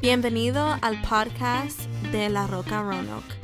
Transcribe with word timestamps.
Bienvenido 0.00 0.78
al 0.80 0.98
podcast 1.02 1.78
de 2.10 2.30
La 2.30 2.46
Roca 2.46 2.80
Roanoke. 2.80 3.34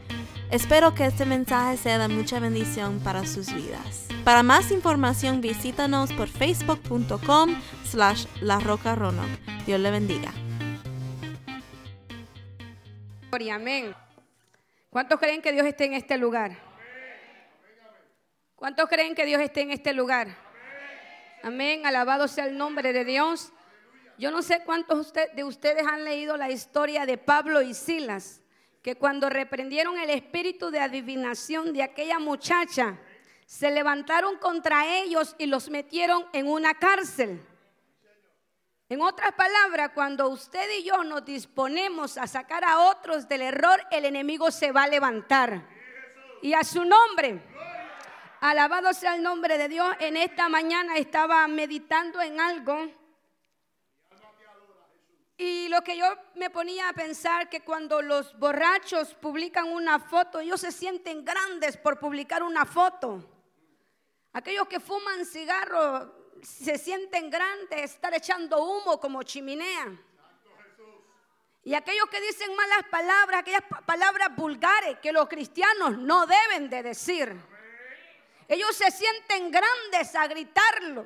Espero 0.51 0.95
que 0.95 1.05
este 1.05 1.27
mensaje 1.27 1.77
sea 1.77 1.99
de 1.99 2.09
mucha 2.09 2.41
bendición 2.41 2.99
para 3.01 3.27
sus 3.27 3.53
vidas. 3.53 4.09
Para 4.25 4.43
más 4.43 4.71
información 4.71 5.43
visítanos 5.43 6.15
por 6.15 6.29
facebook.com 6.29 7.61
slash 7.85 8.25
La 8.41 8.59
Roca 8.59 8.95
Roanoke. 8.95 9.39
Dios 9.67 9.79
le 9.79 9.91
bendiga. 9.91 10.33
Amén. 13.53 13.95
¿Cuántos 14.89 15.21
creen 15.21 15.43
que 15.43 15.53
Dios 15.53 15.67
esté 15.67 15.85
en 15.85 15.93
este 15.93 16.17
lugar? 16.17 16.57
¿Cuántos 18.55 18.89
creen 18.89 19.15
que 19.15 19.27
Dios 19.27 19.43
esté 19.43 19.61
en 19.61 19.73
este 19.73 19.93
lugar? 19.93 20.29
Amén. 21.43 21.85
Alabado 21.85 22.27
sea 22.29 22.47
el 22.47 22.57
nombre 22.57 22.95
de 22.95 23.05
Dios. 23.05 23.53
Yo 24.19 24.31
no 24.31 24.41
sé 24.41 24.63
cuántos 24.65 25.13
de 25.13 25.45
ustedes 25.45 25.87
han 25.87 26.05
leído 26.05 26.37
la 26.37 26.51
historia 26.51 27.05
de 27.05 27.19
Pablo 27.19 27.61
y 27.61 27.75
Silas, 27.75 28.41
que 28.83 28.97
cuando 28.97 29.29
reprendieron 29.29 29.99
el 29.99 30.09
espíritu 30.11 30.71
de 30.71 30.81
adivinación 30.81 31.73
de 31.75 31.83
aquella 31.83 32.19
muchacha, 32.19 32.99
se 33.45 33.71
levantaron 33.71 34.39
contra 34.39 34.87
ellos 34.87 35.37
y 35.39 35.47
los 35.47 35.69
metieron 35.69 36.25
en 36.33 36.49
una 36.49 36.75
cárcel. 36.75 37.45
En 38.89 39.03
otras 39.03 39.33
palabras, 39.33 39.91
cuando 39.95 40.29
usted 40.29 40.67
y 40.79 40.85
yo 40.85 41.05
nos 41.05 41.25
disponemos 41.25 42.17
a 42.17 42.27
sacar 42.27 42.65
a 42.65 42.79
otros 42.79 43.29
del 43.29 43.43
error, 43.43 43.81
el 43.91 44.05
enemigo 44.05 44.51
se 44.51 44.73
va 44.73 44.85
a 44.85 44.89
levantar. 44.89 45.63
Y 46.41 46.55
a 46.55 46.65
su 46.65 46.85
nombre, 46.85 47.43
alabado 48.41 48.95
sea 48.95 49.17
el 49.17 49.23
nombre 49.23 49.59
de 49.59 49.69
Dios, 49.69 49.95
en 49.99 50.17
esta 50.17 50.49
mañana 50.49 50.97
estaba 50.97 51.47
meditando 51.49 52.23
en 52.23 52.41
algo 52.41 53.06
y 55.39 55.69
lo 55.69 55.83
que 55.83 55.99
yo 55.99 56.07
me 56.35 56.49
ponía 56.49 56.89
a 56.89 56.93
pensar 56.95 57.51
que 57.51 57.61
cuando 57.61 58.01
los 58.01 58.39
borrachos 58.39 59.15
publican 59.15 59.69
una 59.69 59.99
foto, 59.99 60.41
ellos 60.41 60.61
se 60.61 60.73
sienten 60.73 61.25
grandes 61.25 61.77
por 61.77 61.99
publicar 61.99 62.43
una 62.43 62.65
foto. 62.65 63.23
Aquellos 64.33 64.67
que 64.67 64.81
fuman 64.81 65.27
cigarro 65.27 66.15
se 66.43 66.79
sienten 66.79 67.29
grandes 67.29 67.93
estar 67.93 68.15
echando 68.15 68.65
humo 68.65 68.99
como 68.99 69.23
chimenea. 69.23 69.99
Y 71.65 71.75
aquellos 71.75 72.09
que 72.09 72.21
dicen 72.21 72.55
malas 72.55 72.85
palabras, 72.91 73.41
aquellas 73.41 73.65
palabras 73.85 74.35
vulgares 74.37 74.99
que 75.01 75.13
los 75.13 75.29
cristianos 75.29 75.99
no 75.99 76.27
deben 76.27 76.71
de 76.71 76.83
decir. 76.83 77.37
Ellos 78.49 78.75
se 78.75 78.91
sienten 78.91 79.51
grandes 79.51 80.15
a 80.15 80.27
gritarlo. 80.29 81.05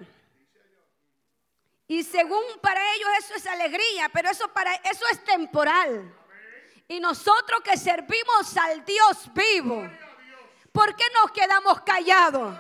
Y 1.91 2.05
según 2.05 2.45
para 2.61 2.81
ellos 2.95 3.09
eso 3.19 3.35
es 3.35 3.47
alegría, 3.49 4.09
pero 4.11 4.31
eso 4.31 4.47
para 4.53 4.73
eso 4.77 5.05
es 5.11 5.25
temporal. 5.25 6.15
Y 6.87 7.01
nosotros 7.01 7.63
que 7.65 7.77
servimos 7.77 8.57
al 8.57 8.85
Dios 8.85 9.29
vivo, 9.35 9.91
¿por 10.71 10.95
qué 10.95 11.03
nos 11.15 11.33
quedamos 11.33 11.81
callados? 11.81 12.57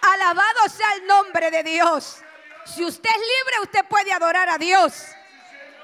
Alabado 0.00 0.68
sea 0.68 0.94
el 0.94 1.06
nombre 1.08 1.50
de 1.50 1.64
Dios. 1.64 2.20
Si 2.64 2.84
usted 2.84 3.10
es 3.10 3.16
libre, 3.16 3.62
usted 3.62 3.84
puede 3.86 4.12
adorar 4.12 4.48
a 4.48 4.58
Dios. 4.58 4.94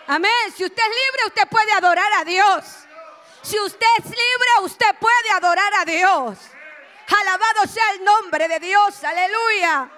Amén. 0.06 0.54
Si 0.56 0.64
usted 0.64 0.82
es 0.84 0.88
libre, 0.88 1.26
usted 1.26 1.48
puede 1.48 1.72
adorar 1.72 2.12
a 2.12 2.24
Dios. 2.24 2.64
Si 3.42 3.58
usted 3.58 3.88
es 3.98 4.04
libre, 4.04 4.50
usted 4.62 4.94
puede 5.00 5.30
adorar 5.32 5.74
a 5.80 5.84
Dios. 5.84 6.38
Alabado 7.18 7.66
sea 7.66 7.92
el 7.92 8.04
nombre 8.04 8.48
de 8.48 8.60
Dios. 8.60 9.02
Aleluya. 9.04 9.90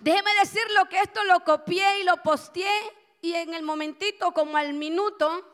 Déjeme 0.00 0.34
decirlo 0.34 0.88
que 0.88 1.00
esto 1.00 1.24
lo 1.24 1.40
copié 1.44 2.00
y 2.00 2.04
lo 2.04 2.18
posteé 2.18 2.92
y 3.22 3.34
en 3.34 3.54
el 3.54 3.62
momentito, 3.62 4.32
como 4.32 4.58
al 4.58 4.74
minuto, 4.74 5.50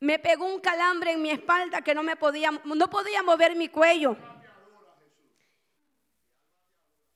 me 0.00 0.18
pegó 0.18 0.46
un 0.46 0.60
calambre 0.60 1.12
en 1.12 1.20
mi 1.20 1.30
espalda 1.30 1.82
que 1.82 1.94
no 1.94 2.02
me 2.02 2.16
podía, 2.16 2.50
no 2.64 2.88
podía 2.88 3.22
mover 3.22 3.54
mi 3.54 3.68
cuello. 3.68 4.16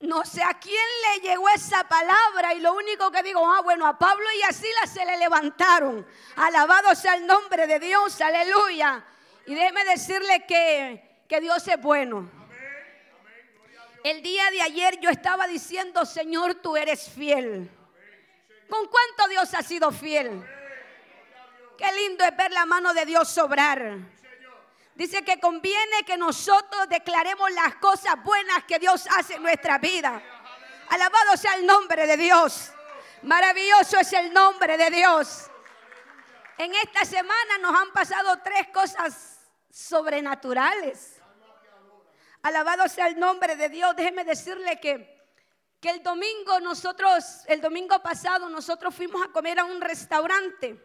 No 0.01 0.23
sé 0.25 0.43
a 0.43 0.59
quién 0.59 0.75
le 1.05 1.27
llegó 1.27 1.49
esa 1.49 1.87
palabra 1.87 2.53
y 2.53 2.59
lo 2.59 2.73
único 2.73 3.11
que 3.11 3.23
digo, 3.23 3.43
ah, 3.47 3.61
bueno, 3.61 3.87
a 3.87 3.97
Pablo 3.97 4.25
y 4.39 4.43
a 4.43 4.51
Silas 4.51 4.91
se 4.91 5.05
le 5.05 5.17
levantaron. 5.17 6.05
Alabado 6.35 6.93
sea 6.93 7.15
el 7.15 7.25
nombre 7.25 7.65
de 7.65 7.79
Dios, 7.79 8.19
aleluya. 8.21 9.03
Y 9.47 9.55
déjeme 9.55 9.85
decirle 9.85 10.45
que 10.45 11.10
que 11.31 11.39
Dios 11.39 11.65
es 11.65 11.81
bueno. 11.81 12.29
El 14.03 14.21
día 14.21 14.51
de 14.51 14.63
ayer 14.63 14.99
yo 14.99 15.09
estaba 15.09 15.47
diciendo, 15.47 16.05
Señor, 16.05 16.55
tú 16.55 16.75
eres 16.75 17.09
fiel. 17.09 17.71
¿Con 18.69 18.85
cuánto 18.87 19.29
Dios 19.29 19.53
ha 19.53 19.63
sido 19.63 19.93
fiel? 19.93 20.45
Qué 21.77 21.89
lindo 21.93 22.25
es 22.25 22.35
ver 22.35 22.51
la 22.51 22.65
mano 22.65 22.93
de 22.93 23.05
Dios 23.05 23.29
sobrar. 23.29 23.95
Dice 24.93 25.23
que 25.23 25.39
conviene 25.39 26.03
que 26.05 26.17
nosotros 26.17 26.89
declaremos 26.89 27.49
las 27.51 27.75
cosas 27.75 28.21
buenas 28.25 28.65
que 28.65 28.77
Dios 28.77 29.07
hace 29.17 29.35
en 29.35 29.43
nuestra 29.43 29.77
vida. 29.77 30.21
Alabado 30.89 31.37
sea 31.37 31.53
el 31.53 31.65
nombre 31.65 32.07
de 32.07 32.17
Dios. 32.17 32.73
Maravilloso 33.21 33.99
es 33.99 34.11
el 34.11 34.33
nombre 34.33 34.75
de 34.75 34.89
Dios. 34.89 35.49
En 36.57 36.75
esta 36.75 37.05
semana 37.05 37.57
nos 37.61 37.73
han 37.73 37.93
pasado 37.93 38.37
tres 38.43 38.67
cosas 38.73 39.39
sobrenaturales. 39.69 41.20
Alabado 42.43 42.87
sea 42.87 43.07
el 43.07 43.19
nombre 43.19 43.55
de 43.55 43.69
Dios. 43.69 43.95
Déjeme 43.95 44.23
decirle 44.23 44.79
que, 44.79 45.21
que 45.79 45.89
el 45.89 46.01
domingo 46.01 46.59
nosotros, 46.59 47.43
el 47.47 47.61
domingo 47.61 48.01
pasado 48.01 48.49
nosotros 48.49 48.95
fuimos 48.95 49.23
a 49.23 49.31
comer 49.31 49.59
a 49.59 49.65
un 49.65 49.79
restaurante. 49.79 50.79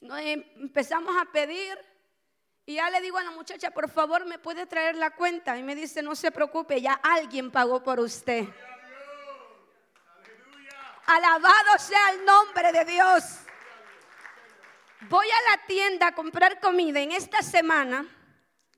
Em, 0.00 0.44
empezamos 0.56 1.16
a 1.20 1.24
pedir 1.32 1.76
y 2.64 2.74
ya 2.74 2.90
le 2.90 3.00
digo 3.00 3.18
a 3.18 3.22
la 3.24 3.30
muchacha, 3.32 3.70
por 3.70 3.90
favor, 3.90 4.26
¿me 4.26 4.38
puede 4.38 4.66
traer 4.66 4.94
la 4.94 5.10
cuenta? 5.10 5.56
Y 5.56 5.62
me 5.62 5.74
dice, 5.74 6.02
no 6.02 6.14
se 6.14 6.30
preocupe, 6.30 6.80
ya 6.80 6.92
alguien 6.92 7.50
pagó 7.50 7.82
por 7.82 7.98
usted. 7.98 8.44
Alabado 11.06 11.78
sea 11.78 12.10
el 12.10 12.24
nombre 12.24 12.70
de 12.70 12.84
Dios. 12.84 13.24
Voy 15.08 15.26
a 15.26 15.50
la 15.50 15.66
tienda 15.66 16.08
a 16.08 16.14
comprar 16.14 16.60
comida 16.60 17.00
en 17.00 17.12
esta 17.12 17.42
semana 17.42 18.06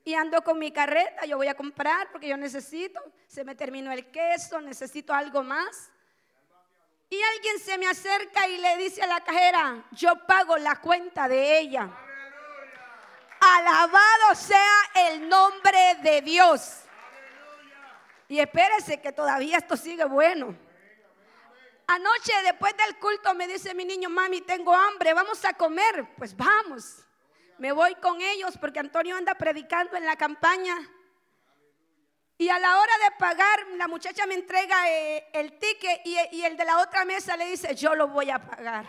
y 0.03 0.13
ando 0.15 0.41
con 0.43 0.57
mi 0.57 0.71
carreta, 0.71 1.25
yo 1.25 1.37
voy 1.37 1.47
a 1.47 1.55
comprar 1.55 2.11
porque 2.11 2.27
yo 2.27 2.37
necesito, 2.37 2.99
se 3.27 3.43
me 3.43 3.55
terminó 3.55 3.91
el 3.91 4.09
queso, 4.11 4.59
necesito 4.59 5.13
algo 5.13 5.43
más. 5.43 5.91
Y 7.09 7.21
alguien 7.35 7.59
se 7.59 7.77
me 7.77 7.87
acerca 7.87 8.47
y 8.47 8.57
le 8.57 8.77
dice 8.77 9.03
a 9.03 9.07
la 9.07 9.21
cajera, 9.21 9.83
yo 9.91 10.15
pago 10.25 10.57
la 10.57 10.77
cuenta 10.77 11.27
de 11.27 11.59
ella. 11.59 11.89
Alabado 13.39 14.35
sea 14.35 15.07
el 15.07 15.27
nombre 15.27 15.95
de 16.01 16.21
Dios. 16.21 16.83
Y 18.27 18.39
espérese 18.39 19.01
que 19.01 19.11
todavía 19.11 19.57
esto 19.57 19.75
sigue 19.75 20.05
bueno. 20.05 20.55
Anoche 21.87 22.31
después 22.43 22.73
del 22.77 22.97
culto 22.97 23.33
me 23.35 23.47
dice 23.47 23.73
mi 23.73 23.83
niño, 23.83 24.09
mami, 24.09 24.41
tengo 24.41 24.73
hambre, 24.73 25.13
vamos 25.13 25.43
a 25.43 25.53
comer. 25.53 26.07
Pues 26.15 26.35
vamos 26.35 27.03
me 27.61 27.71
voy 27.71 27.93
con 27.93 28.19
ellos 28.19 28.57
porque 28.59 28.79
Antonio 28.79 29.15
anda 29.15 29.35
predicando 29.35 29.95
en 29.95 30.03
la 30.03 30.15
campaña. 30.15 30.75
Y 32.35 32.49
a 32.49 32.57
la 32.57 32.79
hora 32.79 32.93
de 33.03 33.11
pagar, 33.19 33.67
la 33.77 33.87
muchacha 33.87 34.25
me 34.25 34.33
entrega 34.33 34.89
eh, 34.89 35.29
el 35.31 35.59
ticket 35.59 36.01
y, 36.03 36.17
y 36.31 36.43
el 36.43 36.57
de 36.57 36.65
la 36.65 36.79
otra 36.79 37.05
mesa 37.05 37.37
le 37.37 37.45
dice, 37.45 37.75
yo 37.75 37.93
lo 37.93 38.07
voy 38.07 38.31
a 38.31 38.39
pagar. 38.39 38.83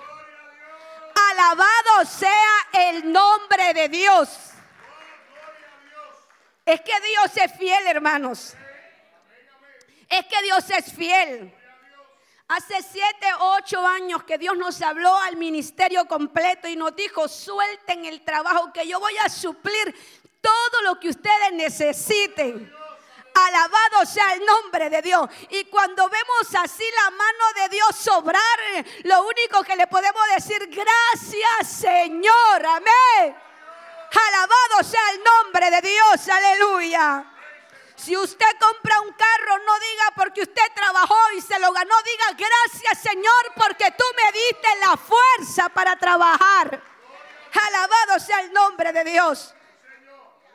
Alabado 1.31 2.07
sea 2.07 2.89
el 2.89 3.13
nombre 3.13 3.75
de 3.75 3.91
Dios. 3.91 4.53
Es 6.65 6.81
que 6.81 6.99
Dios 6.99 7.37
es 7.37 7.53
fiel, 7.59 7.87
hermanos. 7.89 8.55
Es 10.09 10.25
que 10.25 10.43
Dios 10.45 10.71
es 10.71 10.91
fiel. 10.95 11.55
Hace 12.55 12.83
siete, 12.83 13.27
ocho 13.39 13.81
años 13.87 14.25
que 14.25 14.37
Dios 14.37 14.55
nos 14.59 14.83
habló 14.83 15.17
al 15.17 15.37
ministerio 15.37 16.05
completo 16.05 16.69
y 16.69 16.77
nos 16.77 16.95
dijo, 16.95 17.27
suelten 17.27 18.05
el 18.05 18.21
trabajo 18.21 18.71
que 18.75 18.87
yo 18.87 19.01
voy 19.01 19.17
a 19.25 19.31
suplir 19.31 19.95
todo 20.39 20.83
lo 20.83 21.01
que 21.01 21.09
ustedes 21.09 21.51
necesiten. 21.55 22.71
Alabado 23.35 24.05
sea 24.05 24.35
el 24.35 24.45
nombre 24.45 24.91
de 24.91 25.01
Dios. 25.01 25.31
Y 25.49 25.65
cuando 25.65 26.07
vemos 26.11 26.55
así 26.63 26.85
la 27.03 27.11
mano 27.13 27.45
de 27.57 27.69
Dios 27.71 27.97
sobrar, 27.97 28.43
lo 29.05 29.23
único 29.23 29.63
que 29.63 29.75
le 29.75 29.87
podemos 29.87 30.23
decir, 30.35 30.69
gracias 30.69 31.81
Señor, 31.81 32.67
amén. 32.67 33.35
Alabado 34.29 34.85
sea 34.85 35.11
el 35.13 35.23
nombre 35.25 35.71
de 35.71 35.81
Dios, 35.81 36.29
aleluya. 36.29 37.32
Si 38.03 38.17
usted 38.17 38.47
compra 38.59 39.01
un 39.01 39.13
carro, 39.13 39.59
no 39.59 39.79
diga 39.79 40.05
porque 40.17 40.41
usted 40.41 40.63
trabajó 40.75 41.17
y 41.37 41.41
se 41.41 41.57
lo 41.61 41.73
ganó. 41.73 41.95
Diga 42.03 42.49
gracias 42.49 42.99
Señor 42.99 43.53
porque 43.55 43.93
tú 43.97 44.05
me 44.17 44.33
diste 44.33 44.69
la 44.81 44.97
fuerza 44.97 45.69
para 45.69 45.95
trabajar. 45.95 46.83
Alabado 47.69 48.19
sea 48.19 48.41
el 48.41 48.53
nombre 48.53 48.93
de 48.93 49.05
Dios. 49.05 49.55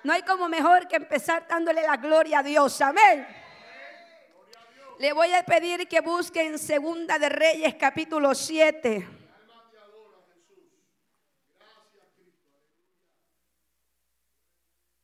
No 0.03 0.11
hay 0.11 0.23
como 0.23 0.49
mejor 0.49 0.89
que 0.89 0.97
empezar 0.97 1.47
dándole 1.47 1.83
la 1.83 1.95
gloria 1.95 2.39
a 2.39 2.44
Dios. 2.44 2.81
Amén. 2.81 3.25
Le 4.99 5.13
voy 5.13 5.33
a 5.33 5.44
pedir 5.44 5.88
que 5.88 6.01
busquen 6.01 6.59
Segunda 6.59 7.17
de 7.17 7.29
Reyes 7.29 7.75
capítulo 7.75 8.35
7. 8.35 9.07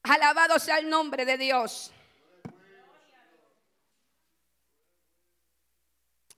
Alabado 0.04 0.60
sea 0.60 0.80
el 0.80 0.90
nombre 0.90 1.24
de 1.26 1.38
Dios. 1.38 1.94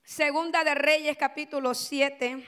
Segunda 0.06 0.64
de 0.64 0.76
Reyes 0.76 1.18
capítulo 1.18 1.74
7. 1.74 2.46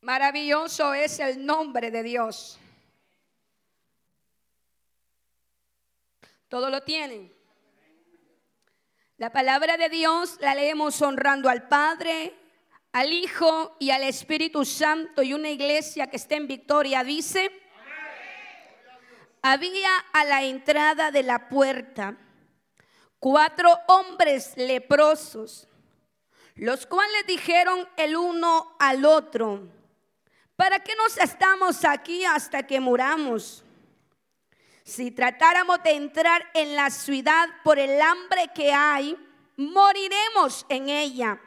Maravilloso 0.00 0.94
es 0.94 1.20
el 1.20 1.46
nombre 1.46 1.92
de 1.92 2.02
Dios. 2.02 2.58
Todo 6.48 6.70
lo 6.70 6.82
tienen. 6.82 7.32
La 9.16 9.30
palabra 9.30 9.76
de 9.76 9.88
Dios 9.88 10.38
la 10.40 10.56
leemos 10.56 11.00
honrando 11.02 11.48
al 11.48 11.68
Padre, 11.68 12.34
al 12.90 13.12
Hijo 13.12 13.76
y 13.78 13.90
al 13.90 14.02
Espíritu 14.02 14.64
Santo 14.64 15.22
y 15.22 15.34
una 15.34 15.50
iglesia 15.50 16.08
que 16.08 16.16
esté 16.16 16.34
en 16.34 16.48
victoria 16.48 17.04
dice, 17.04 17.52
había 19.52 19.96
a 20.12 20.24
la 20.24 20.42
entrada 20.42 21.12
de 21.12 21.22
la 21.22 21.48
puerta 21.48 22.16
cuatro 23.20 23.78
hombres 23.86 24.54
leprosos, 24.56 25.68
los 26.56 26.84
cuales 26.86 27.26
dijeron 27.28 27.88
el 27.96 28.16
uno 28.16 28.74
al 28.80 29.04
otro, 29.04 29.68
¿para 30.56 30.80
qué 30.80 30.94
nos 30.96 31.16
estamos 31.18 31.84
aquí 31.84 32.24
hasta 32.24 32.66
que 32.66 32.80
muramos? 32.80 33.62
Si 34.82 35.12
tratáramos 35.12 35.80
de 35.84 35.92
entrar 35.92 36.44
en 36.52 36.74
la 36.74 36.90
ciudad 36.90 37.48
por 37.62 37.78
el 37.78 38.00
hambre 38.00 38.50
que 38.52 38.72
hay, 38.72 39.16
moriremos 39.56 40.66
en 40.68 40.88
ella. 40.88 41.40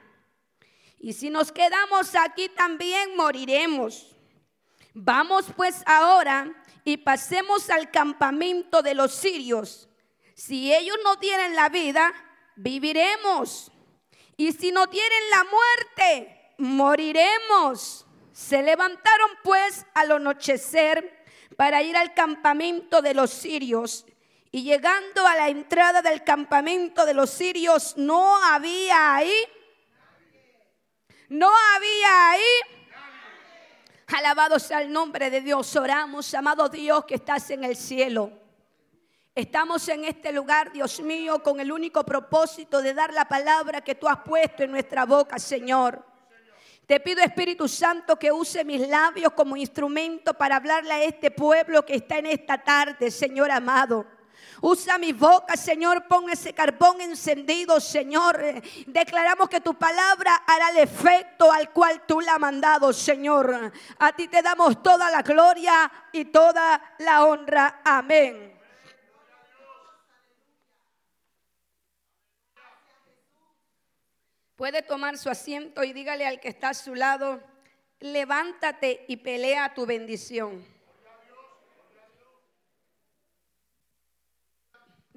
Y 0.99 1.13
si 1.13 1.29
nos 1.29 1.51
quedamos 1.51 2.15
aquí 2.15 2.47
también 2.49 3.15
moriremos. 3.17 4.15
Vamos 4.93 5.45
pues 5.55 5.81
ahora 5.85 6.53
y 6.89 6.97
pasemos 6.97 7.69
al 7.69 7.91
campamento 7.91 8.81
de 8.81 8.95
los 8.95 9.13
sirios. 9.13 9.87
Si 10.33 10.73
ellos 10.73 10.97
no 11.03 11.19
tienen 11.19 11.55
la 11.55 11.69
vida, 11.69 12.11
viviremos. 12.55 13.71
Y 14.37 14.53
si 14.53 14.71
no 14.71 14.87
tienen 14.87 15.29
la 15.29 15.43
muerte, 15.43 16.53
moriremos. 16.57 18.07
Se 18.31 18.63
levantaron 18.63 19.29
pues 19.43 19.85
al 19.93 20.13
anochecer 20.13 21.25
para 21.55 21.83
ir 21.83 21.95
al 21.95 22.15
campamento 22.15 23.03
de 23.03 23.13
los 23.13 23.29
sirios. 23.29 24.07
Y 24.51 24.63
llegando 24.63 25.27
a 25.27 25.35
la 25.35 25.49
entrada 25.49 26.01
del 26.01 26.23
campamento 26.23 27.05
de 27.05 27.13
los 27.13 27.29
sirios, 27.29 27.97
no 27.97 28.43
había 28.45 29.15
ahí. 29.15 29.35
No 31.27 31.51
había 31.75 32.31
ahí. 32.31 32.78
Alabado 34.17 34.57
sea 34.57 34.81
el 34.81 34.91
nombre 34.91 35.29
de 35.29 35.41
Dios. 35.41 35.75
Oramos, 35.75 36.33
amado 36.33 36.67
Dios 36.67 37.05
que 37.05 37.15
estás 37.15 37.49
en 37.51 37.63
el 37.63 37.75
cielo. 37.75 38.31
Estamos 39.35 39.87
en 39.87 40.03
este 40.03 40.31
lugar, 40.31 40.71
Dios 40.71 40.99
mío, 41.01 41.41
con 41.43 41.59
el 41.59 41.71
único 41.71 42.03
propósito 42.03 42.81
de 42.81 42.93
dar 42.93 43.13
la 43.13 43.25
palabra 43.25 43.81
que 43.81 43.95
tú 43.95 44.07
has 44.07 44.17
puesto 44.17 44.63
en 44.63 44.71
nuestra 44.71 45.05
boca, 45.05 45.37
Señor. 45.37 46.03
Te 46.87 46.99
pido, 46.99 47.21
Espíritu 47.21 47.67
Santo, 47.67 48.17
que 48.17 48.31
use 48.31 48.65
mis 48.65 48.87
labios 48.87 49.31
como 49.33 49.55
instrumento 49.55 50.33
para 50.33 50.55
hablarle 50.55 50.91
a 50.91 51.03
este 51.03 51.29
pueblo 51.29 51.85
que 51.85 51.95
está 51.95 52.17
en 52.17 52.25
esta 52.25 52.57
tarde, 52.57 53.11
Señor 53.11 53.51
amado. 53.51 54.07
Usa 54.61 54.97
mi 54.97 55.13
boca, 55.13 55.55
Señor. 55.55 56.07
Pon 56.07 56.29
ese 56.29 56.53
carbón 56.53 57.01
encendido, 57.01 57.79
Señor. 57.79 58.41
Declaramos 58.87 59.49
que 59.49 59.61
tu 59.61 59.73
palabra 59.75 60.43
hará 60.45 60.69
el 60.69 60.77
efecto 60.77 61.51
al 61.51 61.71
cual 61.71 62.05
tú 62.05 62.21
la 62.21 62.33
has 62.33 62.39
mandado, 62.39 62.91
Señor. 62.93 63.71
A 63.99 64.11
ti 64.13 64.27
te 64.27 64.41
damos 64.41 64.81
toda 64.83 65.09
la 65.09 65.21
gloria 65.21 65.91
y 66.11 66.25
toda 66.25 66.95
la 66.99 67.25
honra. 67.25 67.81
Amén. 67.83 68.49
Puede 74.59 74.81
tomar 74.81 75.17
su 75.17 75.29
asiento 75.29 75.85
y 75.85 75.93
dígale 75.93 76.27
al 76.27 76.41
que 76.41 76.49
está 76.49 76.69
a 76.69 76.73
su 76.73 76.93
lado, 76.93 77.41
levántate 78.01 79.05
y 79.07 79.15
pelea 79.15 79.73
tu 79.73 79.85
bendición. 79.85 80.65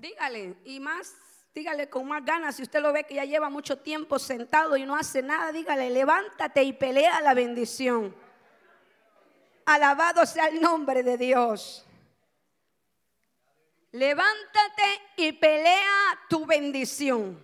Dígale, 0.03 0.57
y 0.65 0.81
más, 0.81 1.15
dígale 1.55 1.89
con 1.89 2.09
más 2.09 2.25
ganas, 2.25 2.57
si 2.57 2.65
usted 2.65 2.81
lo 2.81 2.93
ve 2.93 3.05
que 3.05 3.15
ya 3.15 3.25
lleva 3.25 3.49
mucho 3.49 3.79
tiempo 3.79 4.19
sentado 4.19 4.77
y 4.77 4.85
no 4.85 4.97
hace 4.97 5.23
nada, 5.23 5.53
dígale, 5.53 5.91
levántate 5.91 6.65
y 6.65 6.73
pelea 6.73 7.21
la 7.21 7.35
bendición. 7.35 8.13
Alabado 9.65 10.27
sea 10.27 10.47
el 10.49 10.61
nombre 10.61 11.05
de 11.05 11.17
Dios. 11.17 11.87
Levántate 13.93 15.03
y 15.19 15.31
pelea 15.31 16.19
tu 16.29 16.47
bendición. 16.47 17.41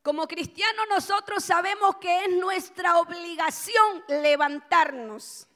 Como 0.00 0.28
cristianos 0.28 0.86
nosotros 0.88 1.42
sabemos 1.42 1.96
que 1.96 2.24
es 2.24 2.30
nuestra 2.36 2.98
obligación 3.00 4.04
levantarnos. 4.06 5.47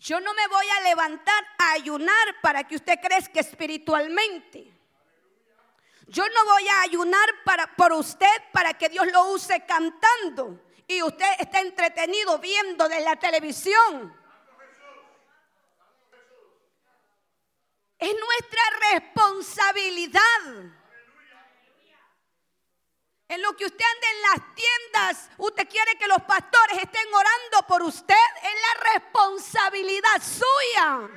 Yo 0.00 0.18
no 0.18 0.32
me 0.32 0.48
voy 0.48 0.66
a 0.66 0.80
levantar 0.80 1.44
a 1.58 1.72
ayunar 1.72 2.40
para 2.40 2.64
que 2.64 2.76
usted 2.76 2.98
crezca 3.02 3.40
espiritualmente. 3.40 4.72
Yo 6.06 6.26
no 6.26 6.44
voy 6.46 6.68
a 6.68 6.80
ayunar 6.80 7.28
para, 7.44 7.76
por 7.76 7.92
usted 7.92 8.26
para 8.50 8.72
que 8.72 8.88
Dios 8.88 9.06
lo 9.12 9.28
use 9.28 9.64
cantando 9.66 10.58
y 10.88 11.02
usted 11.02 11.26
está 11.38 11.60
entretenido 11.60 12.38
viendo 12.38 12.88
de 12.88 13.00
la 13.00 13.16
televisión. 13.16 14.18
Es 17.98 18.14
nuestra 18.18 18.62
responsabilidad 18.92 20.72
en 23.30 23.42
lo 23.42 23.56
que 23.56 23.64
usted 23.64 23.84
anda 23.84 24.08
en 24.10 24.22
las 24.22 24.54
tiendas, 24.56 25.30
usted 25.38 25.68
quiere 25.68 25.94
que 25.96 26.08
los 26.08 26.20
pastores 26.22 26.78
estén 26.78 27.06
orando 27.14 27.66
por 27.68 27.80
usted. 27.84 28.16
Es 28.42 28.54
la 28.60 28.90
responsabilidad 29.20 30.22
suya. 30.22 31.08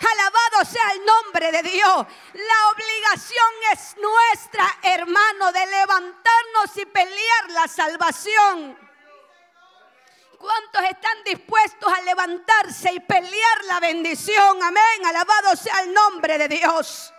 Alabado 0.00 0.64
sea 0.64 0.92
el 0.92 1.04
nombre 1.04 1.52
de 1.52 1.62
Dios. 1.62 2.06
La 2.32 2.68
obligación 2.72 3.52
es 3.72 3.96
nuestra, 3.98 4.78
hermano, 4.82 5.52
de 5.52 5.66
levantarnos 5.66 6.76
y 6.76 6.86
pelear 6.86 7.50
la 7.50 7.68
salvación. 7.68 8.78
¿Cuántos 10.38 10.82
están 10.84 11.22
dispuestos 11.24 11.92
a 11.92 12.00
levantarse 12.02 12.92
y 12.92 13.00
pelear 13.00 13.64
la 13.66 13.78
bendición? 13.80 14.62
Amén. 14.62 15.06
Alabado 15.06 15.54
sea 15.54 15.82
el 15.82 15.92
nombre 15.92 16.38
de 16.38 16.48
Dios. 16.48 17.12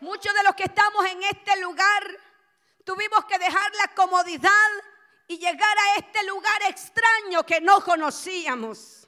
Muchos 0.00 0.34
de 0.34 0.42
los 0.42 0.54
que 0.54 0.64
estamos 0.64 1.06
en 1.06 1.22
este 1.22 1.56
lugar 1.60 2.18
Tuvimos 2.88 3.26
que 3.26 3.38
dejar 3.38 3.74
la 3.74 3.88
comodidad 3.88 4.70
y 5.28 5.38
llegar 5.38 5.78
a 5.78 5.98
este 5.98 6.24
lugar 6.24 6.62
extraño 6.68 7.44
que 7.44 7.60
no 7.60 7.84
conocíamos. 7.84 9.06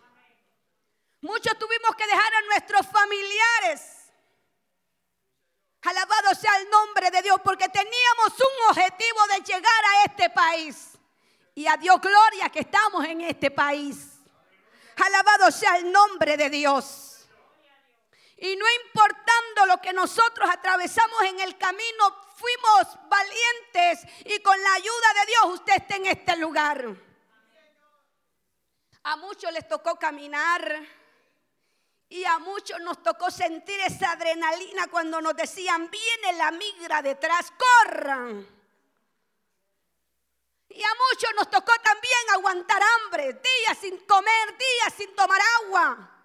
Muchos 1.22 1.58
tuvimos 1.58 1.96
que 1.96 2.06
dejar 2.06 2.34
a 2.34 2.40
nuestros 2.42 2.86
familiares. 2.86 3.96
Alabado 5.82 6.34
sea 6.34 6.58
el 6.58 6.68
nombre 6.68 7.10
de 7.10 7.22
Dios, 7.22 7.40
porque 7.42 7.68
teníamos 7.70 8.38
un 8.38 8.70
objetivo 8.70 9.26
de 9.34 9.40
llegar 9.42 9.84
a 9.84 10.04
este 10.04 10.28
país. 10.28 10.90
Y 11.54 11.66
a 11.66 11.76
Dios 11.78 11.98
gloria 12.00 12.50
que 12.50 12.60
estamos 12.60 13.04
en 13.06 13.22
este 13.22 13.50
país. 13.50 14.20
Alabado 14.96 15.50
sea 15.50 15.78
el 15.78 15.90
nombre 15.90 16.36
de 16.36 16.50
Dios. 16.50 17.09
Y 18.40 18.56
no 18.56 18.64
importando 18.86 19.66
lo 19.66 19.80
que 19.82 19.92
nosotros 19.92 20.48
atravesamos 20.50 21.22
en 21.24 21.40
el 21.40 21.58
camino, 21.58 22.16
fuimos 22.36 22.98
valientes 23.08 24.24
y 24.24 24.40
con 24.40 24.58
la 24.62 24.74
ayuda 24.74 25.14
de 25.14 25.26
Dios 25.26 25.44
usted 25.60 25.74
está 25.76 25.96
en 25.96 26.06
este 26.06 26.36
lugar. 26.36 26.96
A 29.02 29.16
muchos 29.16 29.52
les 29.52 29.68
tocó 29.68 29.98
caminar 29.98 30.80
y 32.08 32.24
a 32.24 32.38
muchos 32.38 32.80
nos 32.80 33.02
tocó 33.02 33.30
sentir 33.30 33.78
esa 33.80 34.12
adrenalina 34.12 34.88
cuando 34.88 35.20
nos 35.20 35.36
decían, 35.36 35.90
viene 35.90 36.38
la 36.38 36.50
migra 36.50 37.02
detrás, 37.02 37.52
corran. 37.52 38.60
Y 40.70 40.82
a 40.82 40.88
muchos 41.10 41.30
nos 41.36 41.50
tocó 41.50 41.72
también 41.82 42.30
aguantar 42.32 42.82
hambre, 42.82 43.34
días 43.34 43.78
sin 43.78 43.98
comer, 44.06 44.56
días 44.56 44.94
sin 44.96 45.14
tomar 45.14 45.40
agua. 45.62 46.19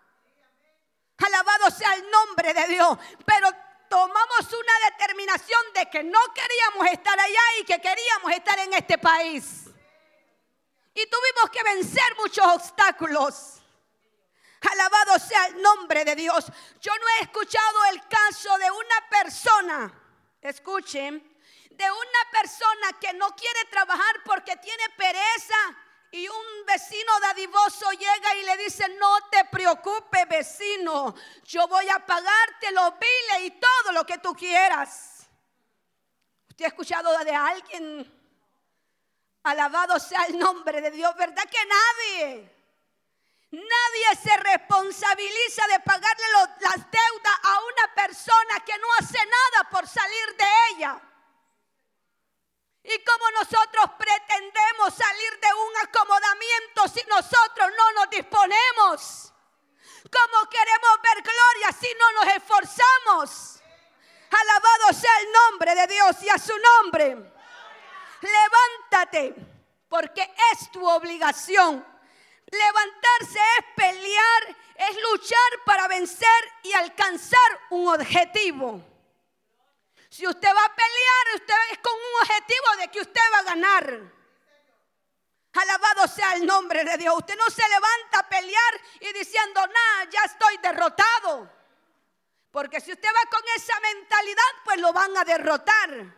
Alabado 1.17 1.71
sea 1.71 1.93
el 1.95 2.09
nombre 2.09 2.53
de 2.53 2.67
Dios. 2.67 2.97
Pero 3.25 3.49
tomamos 3.89 4.41
una 4.41 4.89
determinación 4.91 5.61
de 5.73 5.89
que 5.89 6.03
no 6.03 6.19
queríamos 6.33 6.87
estar 6.91 7.19
allá 7.19 7.41
y 7.59 7.63
que 7.63 7.79
queríamos 7.79 8.31
estar 8.31 8.59
en 8.59 8.73
este 8.73 8.97
país. 8.97 9.65
Y 10.93 11.05
tuvimos 11.07 11.49
que 11.51 11.63
vencer 11.63 12.15
muchos 12.17 12.45
obstáculos. 12.45 13.61
Alabado 14.71 15.19
sea 15.19 15.47
el 15.47 15.61
nombre 15.61 16.03
de 16.05 16.15
Dios. 16.15 16.45
Yo 16.81 16.91
no 16.95 17.05
he 17.07 17.23
escuchado 17.23 17.85
el 17.91 18.07
caso 18.07 18.57
de 18.57 18.71
una 18.71 19.09
persona, 19.09 19.93
escuchen, 20.41 21.35
de 21.69 21.91
una 21.91 22.31
persona 22.31 22.99
que 22.99 23.13
no 23.13 23.35
quiere 23.35 23.65
trabajar 23.69 24.21
porque 24.23 24.55
tiene 24.57 24.89
pereza 24.97 25.55
y 26.15 26.29
un 26.29 26.65
vecino 26.65 27.19
dadivoso 27.19 27.91
llega 27.91 28.35
y 28.35 28.45
le 28.45 28.57
dice, 28.57 28.87
no 28.97 29.19
te 29.29 29.43
preocupes 29.45 30.27
vecino, 30.29 31.13
yo 31.43 31.67
voy 31.67 31.89
a 31.89 32.05
pagarte 32.05 32.71
los 32.71 32.93
biles 32.93 33.47
y 33.47 33.51
todo 33.51 33.91
lo 33.91 34.05
que 34.05 34.17
tú 34.19 34.33
quieras. 34.33 35.27
¿Usted 36.49 36.65
ha 36.65 36.67
escuchado 36.69 37.17
de 37.19 37.35
alguien? 37.35 38.11
Alabado 39.43 39.99
sea 39.99 40.23
el 40.27 40.39
nombre 40.39 40.79
de 40.79 40.91
Dios, 40.91 41.13
¿verdad 41.17 41.43
que 41.49 41.65
nadie? 41.65 42.55
Nadie 43.51 44.21
se 44.23 44.37
responsabiliza 44.37 45.67
de 45.67 45.79
pagarle 45.81 46.25
las 46.61 46.77
deudas 46.77 47.39
a 47.43 47.59
una 47.59 47.93
persona 47.93 48.59
que 48.65 48.77
no 48.77 48.87
hace 48.99 49.19
nada 49.19 49.69
por 49.69 49.85
salir 49.85 50.37
de 50.37 50.45
ella. 50.71 51.01
Y 52.87 53.03
como 53.03 53.31
nosotros 53.31 53.85
pretendemos 53.97 54.93
salir 54.93 55.39
de 55.39 55.53
un 55.53 55.87
acomodamiento 55.87 56.87
si 56.87 57.03
nosotros 57.07 57.71
no 57.75 57.91
nos 57.93 58.09
disponemos. 58.11 59.33
Como 60.11 60.49
queremos 60.49 61.01
ver 61.01 61.23
gloria 61.23 61.71
si 61.79 61.87
no 61.97 62.11
nos 62.11 62.35
esforzamos. 62.35 63.59
Alabado 64.29 64.93
sea 64.93 65.17
el 65.19 65.31
nombre 65.31 65.73
de 65.73 65.87
Dios 65.87 66.21
y 66.21 66.29
a 66.29 66.37
su 66.37 66.53
nombre. 66.59 67.33
Levántate 68.21 69.33
porque 69.89 70.21
es 70.51 70.71
tu 70.71 70.87
obligación. 70.87 71.83
Levantarse 72.51 73.39
es 73.57 73.65
pelear, 73.75 74.57
es 74.75 74.97
luchar 75.09 75.63
para 75.65 75.87
vencer 75.87 76.53
y 76.61 76.73
alcanzar 76.73 77.59
un 77.71 77.87
objetivo. 77.87 78.94
Si 80.15 80.25
usted 80.25 80.47
va 80.47 80.63
a 80.63 80.73
pelear, 80.73 81.35
usted 81.35 81.53
es 81.73 81.79
con 81.79 81.91
un 81.91 82.21
objetivo 82.21 82.75
de 82.79 82.87
que 82.87 83.01
usted 83.01 83.21
va 83.33 83.39
a 83.39 83.43
ganar. 83.43 83.99
Alabado 85.51 86.07
sea 86.07 86.35
el 86.35 86.45
nombre 86.45 86.85
de 86.85 86.97
Dios. 86.97 87.13
Usted 87.17 87.35
no 87.35 87.49
se 87.49 87.67
levanta 87.67 88.19
a 88.19 88.29
pelear 88.29 88.81
y 89.01 89.11
diciendo, 89.11 89.59
nada, 89.67 90.09
ya 90.09 90.21
estoy 90.23 90.55
derrotado. 90.63 91.51
Porque 92.49 92.79
si 92.79 92.93
usted 92.93 93.09
va 93.09 93.29
con 93.29 93.41
esa 93.57 93.77
mentalidad, 93.81 94.51
pues 94.63 94.79
lo 94.79 94.93
van 94.93 95.17
a 95.17 95.25
derrotar. 95.25 96.15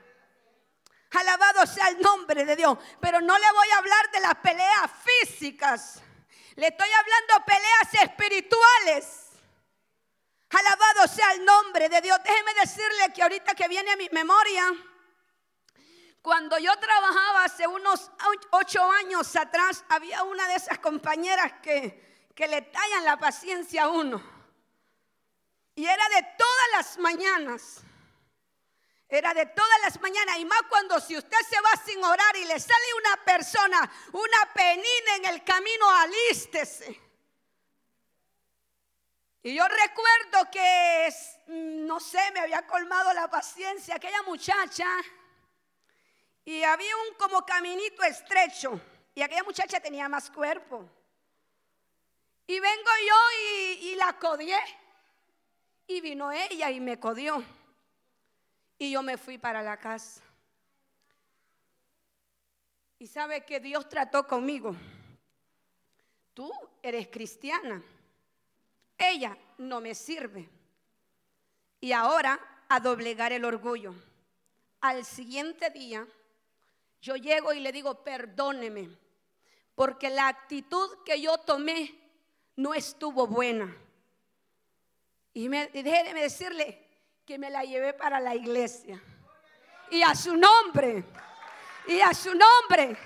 Alabado 1.14 1.66
sea 1.66 1.88
el 1.88 2.00
nombre 2.00 2.46
de 2.46 2.56
Dios. 2.56 2.78
Pero 3.02 3.20
no 3.20 3.36
le 3.36 3.52
voy 3.52 3.70
a 3.72 3.78
hablar 3.80 4.12
de 4.12 4.20
las 4.20 4.36
peleas 4.36 4.92
físicas. 5.04 6.04
Le 6.54 6.68
estoy 6.68 6.90
hablando 6.92 7.34
de 7.34 7.52
peleas 7.52 8.12
espirituales. 8.12 9.27
Alabado 10.50 11.08
sea 11.08 11.34
el 11.34 11.46
nombre 11.46 11.90
de 11.90 12.02
Dios. 12.02 12.18
Déjeme 12.24 12.54
decirle 12.56 13.14
que 13.14 13.22
ahorita 13.22 13.54
que 13.54 13.68
viene 13.68 13.92
a 13.92 13.96
mi 13.98 14.10
memoria, 14.10 14.64
cuando 16.22 16.58
yo 16.58 16.76
trabajaba 16.78 17.44
hace 17.44 17.68
unos 17.68 18.12
ocho 18.52 18.92
años 18.92 19.36
atrás, 19.36 19.84
había 19.90 20.24
una 20.24 20.48
de 20.48 20.56
esas 20.56 20.80
compañeras 20.80 21.54
que, 21.62 22.30
que 22.34 22.48
le 22.48 22.62
tallan 22.64 23.06
la 23.06 23.18
paciencia 23.18 23.84
a 23.84 23.90
uno. 23.90 24.22
Y 25.76 25.86
era 25.86 26.10
de 26.10 26.24
todas 26.38 26.68
las 26.74 26.98
mañanas. 26.98 27.82
Era 29.10 29.34
de 29.34 29.46
todas 29.46 29.82
las 29.84 30.02
mañanas 30.02 30.38
y 30.38 30.46
más 30.46 30.64
cuando 30.64 31.00
si 31.00 31.16
usted 31.16 31.38
se 31.50 31.62
va 31.62 31.82
sin 31.86 32.04
orar 32.04 32.36
y 32.36 32.46
le 32.46 32.60
sale 32.60 32.86
una 33.00 33.24
persona, 33.24 33.92
una 34.12 34.54
penina 34.54 35.16
en 35.18 35.26
el 35.26 35.44
camino, 35.44 35.90
alístese. 35.90 37.07
Y 39.48 39.56
yo 39.56 39.64
recuerdo 39.66 40.52
que, 40.52 41.08
no 41.48 42.02
sé, 42.02 42.20
me 42.34 42.42
había 42.42 42.68
colmado 42.68 43.14
la 43.14 43.30
paciencia 43.30 43.96
aquella 43.96 44.22
muchacha 44.24 44.86
y 46.44 46.64
había 46.64 46.94
un 46.98 47.16
como 47.18 47.46
caminito 47.46 48.04
estrecho 48.04 48.78
y 49.16 49.22
aquella 49.22 49.46
muchacha 49.46 49.80
tenía 49.80 50.10
más 50.10 50.30
cuerpo. 50.30 50.86
Y 52.46 52.60
vengo 52.60 52.90
yo 53.08 53.16
y, 53.42 53.88
y 53.88 53.96
la 53.96 54.20
codié. 54.20 54.60
Y 55.88 56.02
vino 56.02 56.30
ella 56.30 56.70
y 56.70 56.82
me 56.82 57.00
codió. 57.00 57.42
Y 58.78 58.92
yo 58.92 59.02
me 59.02 59.18
fui 59.18 59.38
para 59.38 59.64
la 59.64 59.78
casa. 59.78 60.20
Y 63.00 63.08
sabe 63.08 63.46
que 63.46 63.62
Dios 63.62 63.88
trató 63.88 64.28
conmigo. 64.28 64.76
Tú 66.34 66.52
eres 66.84 67.08
cristiana 67.08 67.82
ella 68.98 69.38
no 69.58 69.82
me 69.82 69.94
sirve. 69.96 70.50
Y 71.80 71.92
ahora 71.92 72.40
a 72.70 72.80
doblegar 72.80 73.32
el 73.32 73.46
orgullo. 73.46 73.94
Al 74.82 75.06
siguiente 75.06 75.70
día, 75.70 76.08
yo 77.02 77.16
llego 77.16 77.54
y 77.54 77.60
le 77.60 77.72
digo, 77.72 78.04
perdóneme, 78.04 78.90
porque 79.76 80.10
la 80.10 80.28
actitud 80.28 80.90
que 81.06 81.22
yo 81.22 81.38
tomé 81.38 81.94
no 82.56 82.74
estuvo 82.74 83.28
buena. 83.28 83.76
Y, 85.34 85.50
me, 85.50 85.68
déjeme 85.68 86.22
decirle 86.22 86.84
que 87.26 87.38
me 87.38 87.50
la 87.50 87.64
llevé 87.64 87.94
para 87.94 88.20
la 88.20 88.36
iglesia. 88.36 89.02
Y 89.92 90.02
a 90.02 90.16
su 90.16 90.36
nombre, 90.36 91.04
y 91.88 92.02
a 92.02 92.14
su 92.14 92.32
nombre 92.34 92.98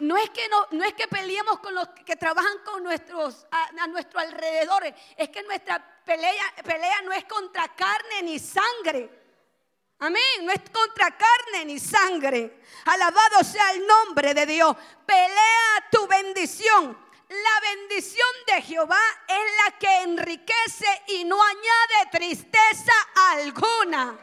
no 0.00 0.16
es 0.16 0.30
que 0.30 0.48
no, 0.48 0.66
no 0.72 0.84
es 0.84 0.94
que 0.94 1.08
peleemos 1.08 1.58
con 1.58 1.74
los 1.74 1.88
que 2.04 2.16
trabajan 2.16 2.58
con 2.64 2.82
nuestros 2.82 3.46
a, 3.50 3.86
nuestro 3.88 4.20
es 4.20 5.28
que 5.28 5.42
nuestra 5.42 6.02
pelea, 6.04 6.54
pelea 6.64 7.02
no 7.02 7.12
es 7.12 7.24
contra 7.24 7.68
carne 7.74 8.22
ni 8.22 8.38
sangre. 8.38 9.10
Amén, 10.00 10.22
no 10.42 10.52
es 10.52 10.60
contra 10.70 11.16
carne 11.16 11.64
ni 11.64 11.80
sangre. 11.80 12.62
Alabado 12.84 13.42
sea 13.42 13.72
el 13.72 13.84
nombre 13.84 14.32
de 14.32 14.46
Dios. 14.46 14.76
Pelea 15.04 15.88
tu 15.90 16.06
bendición. 16.06 16.96
La 17.28 17.60
bendición 17.60 18.28
de 18.46 18.62
Jehová 18.62 19.00
es 19.26 19.64
la 19.64 19.78
que 19.78 20.02
enriquece 20.02 21.02
y 21.08 21.24
no 21.24 21.42
añade 21.42 22.10
tristeza 22.12 22.92
alguna. 23.32 24.16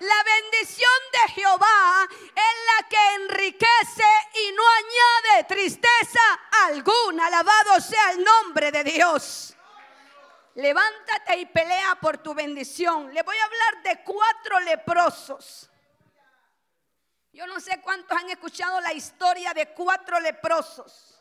La 0.00 0.22
bendición 0.24 0.90
de 1.12 1.32
Jehová 1.34 2.08
es 2.10 2.82
la 2.82 2.88
que 2.88 3.14
enriquece 3.14 4.04
y 4.34 4.52
no 4.52 4.62
añade 4.68 5.44
tristeza 5.44 6.20
alguna. 6.64 7.26
Alabado 7.26 7.80
sea 7.80 8.10
el 8.10 8.24
nombre 8.24 8.72
de 8.72 8.84
Dios. 8.84 9.56
Levántate 10.56 11.38
y 11.38 11.46
pelea 11.46 11.96
por 12.00 12.18
tu 12.18 12.34
bendición. 12.34 13.12
Le 13.12 13.22
voy 13.22 13.36
a 13.36 13.44
hablar 13.44 13.82
de 13.82 14.04
cuatro 14.04 14.60
leprosos. 14.60 15.70
Yo 17.32 17.46
no 17.46 17.58
sé 17.58 17.80
cuántos 17.80 18.16
han 18.16 18.30
escuchado 18.30 18.80
la 18.80 18.92
historia 18.92 19.52
de 19.52 19.72
cuatro 19.74 20.20
leprosos. 20.20 21.20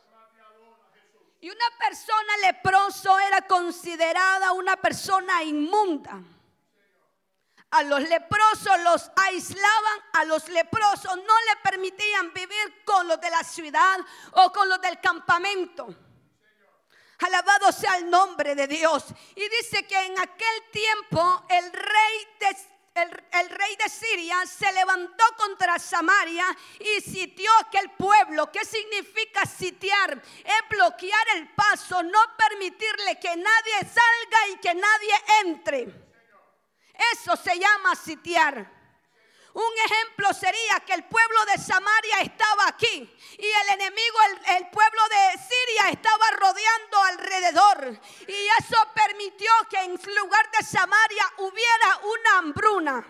Y 1.42 1.50
una 1.50 1.65
persona 1.80 2.38
leproso 2.44 3.20
era 3.20 3.42
considerada 3.42 4.53
una 4.53 4.77
persona 4.77 5.44
inmunda. 5.44 6.22
A 7.74 7.82
los 7.82 8.01
leprosos 8.01 8.80
los 8.84 9.12
aislaban, 9.15 10.00
a 10.13 10.25
los 10.25 10.48
leprosos 10.50 11.15
no 11.18 11.39
le 11.48 11.56
permitían 11.63 12.32
vivir 12.32 12.84
con 12.86 13.08
los 13.08 13.20
de 13.20 13.32
la 13.32 13.44
ciudad 13.44 13.98
o 14.34 14.51
con 14.51 14.70
los 14.70 14.80
del 14.80 15.01
campamento. 15.01 15.88
Alabado 17.18 17.72
sea 17.72 17.98
el 17.98 18.12
nombre 18.12 18.53
de 18.53 18.68
Dios. 18.68 19.06
Y 19.36 19.50
dice 19.50 19.88
que 19.88 20.00
en 20.06 20.20
aquel 20.20 20.70
tiempo 20.72 21.46
el 21.50 21.74
rey 21.74 22.27
de, 22.42 22.58
el, 23.01 23.50
rey 23.50 23.75
de 23.75 23.89
Siria 23.89 24.46
se 24.46 24.72
levantó 24.72 25.24
contra 25.36 25.80
Samaria 25.80 26.46
y 26.80 27.01
sitió 27.01 27.50
aquel 27.60 27.89
pueblo. 27.92 28.51
¿Qué 28.51 28.63
significa 28.65 29.48
sitiar? 29.48 30.22
Es 30.46 30.70
bloquear 30.70 31.27
el 31.38 31.50
paso, 31.56 32.03
no 32.03 32.20
permitirle 32.38 33.20
que 33.20 33.36
nadie 33.36 33.80
salga 33.80 34.48
y 34.51 34.58
que 34.58 34.75
nadie 34.75 35.13
entre. 35.42 36.02
Eso 36.94 37.36
se 37.36 37.58
llama 37.58 37.96
sitiar. 37.96 38.84
Un 39.54 39.74
ejemplo 39.86 40.34
sería 40.34 40.80
que 40.86 40.94
el 40.94 41.04
pueblo 41.04 41.46
de 41.46 41.62
Samaria 41.62 42.22
estaba 42.22 42.68
aquí 42.68 43.16
y 43.38 43.46
el 43.46 43.70
enemigo, 43.80 44.18
el, 44.58 44.68
pueblo 44.70 45.02
de 45.10 45.38
Siria, 45.38 45.90
estaba 45.92 46.32
rodeando 46.32 47.04
alrededor. 47.04 48.00
Y 48.28 48.48
eso 48.60 48.78
permitió 48.96 49.52
que 49.70 49.78
en 49.78 49.92
lugar 49.92 50.50
de 50.58 50.66
Samaria 50.66 51.24
hubiera 51.38 52.00
una 52.04 52.38
hambruna. 52.40 53.08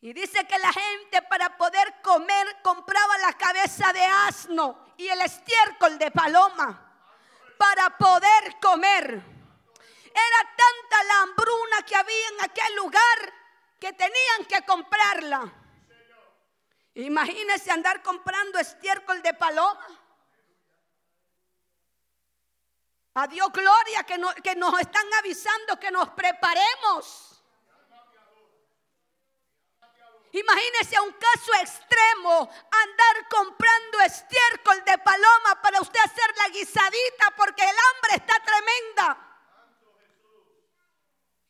Y 0.00 0.12
dice 0.12 0.44
que 0.46 0.58
la 0.58 0.72
gente 0.72 1.22
para 1.22 1.56
poder 1.56 2.02
comer 2.02 2.60
compraba 2.62 3.16
la 3.18 3.32
cabeza 3.34 3.92
de 3.92 4.04
asno 4.04 4.94
y 4.96 5.06
el 5.08 5.20
estiércol 5.20 5.96
de 5.96 6.10
paloma 6.10 6.92
para 7.56 7.96
poder 7.96 8.58
comer. 8.60 9.33
Era 10.14 10.54
tanta 10.56 11.04
la 11.04 11.22
hambruna 11.22 11.82
que 11.84 11.96
había 11.96 12.28
en 12.28 12.40
aquel 12.42 12.76
lugar 12.76 13.34
que 13.80 13.92
tenían 13.92 14.44
que 14.48 14.64
comprarla. 14.64 15.52
Imagínense 16.94 17.72
andar 17.72 18.02
comprando 18.02 18.58
estiércol 18.60 19.20
de 19.20 19.34
paloma. 19.34 20.00
A 23.14 23.26
Dios 23.26 23.50
gloria 23.52 24.04
que, 24.04 24.16
que 24.42 24.54
nos 24.54 24.80
están 24.80 25.12
avisando 25.14 25.78
que 25.78 25.90
nos 25.90 26.08
preparemos. 26.10 27.42
Imagínese 30.32 31.00
un 31.00 31.12
caso 31.12 31.54
extremo, 31.60 32.50
andar 32.70 33.28
comprando 33.28 34.00
estiércol 34.00 34.84
de 34.84 34.98
paloma 34.98 35.60
para 35.62 35.80
usted 35.80 36.00
hacer 36.00 36.36
la 36.36 36.48
guisadita 36.48 37.30
porque 37.36 37.62
el 37.62 37.68
hambre 37.70 38.16
está 38.16 38.34
tremenda. 38.42 39.33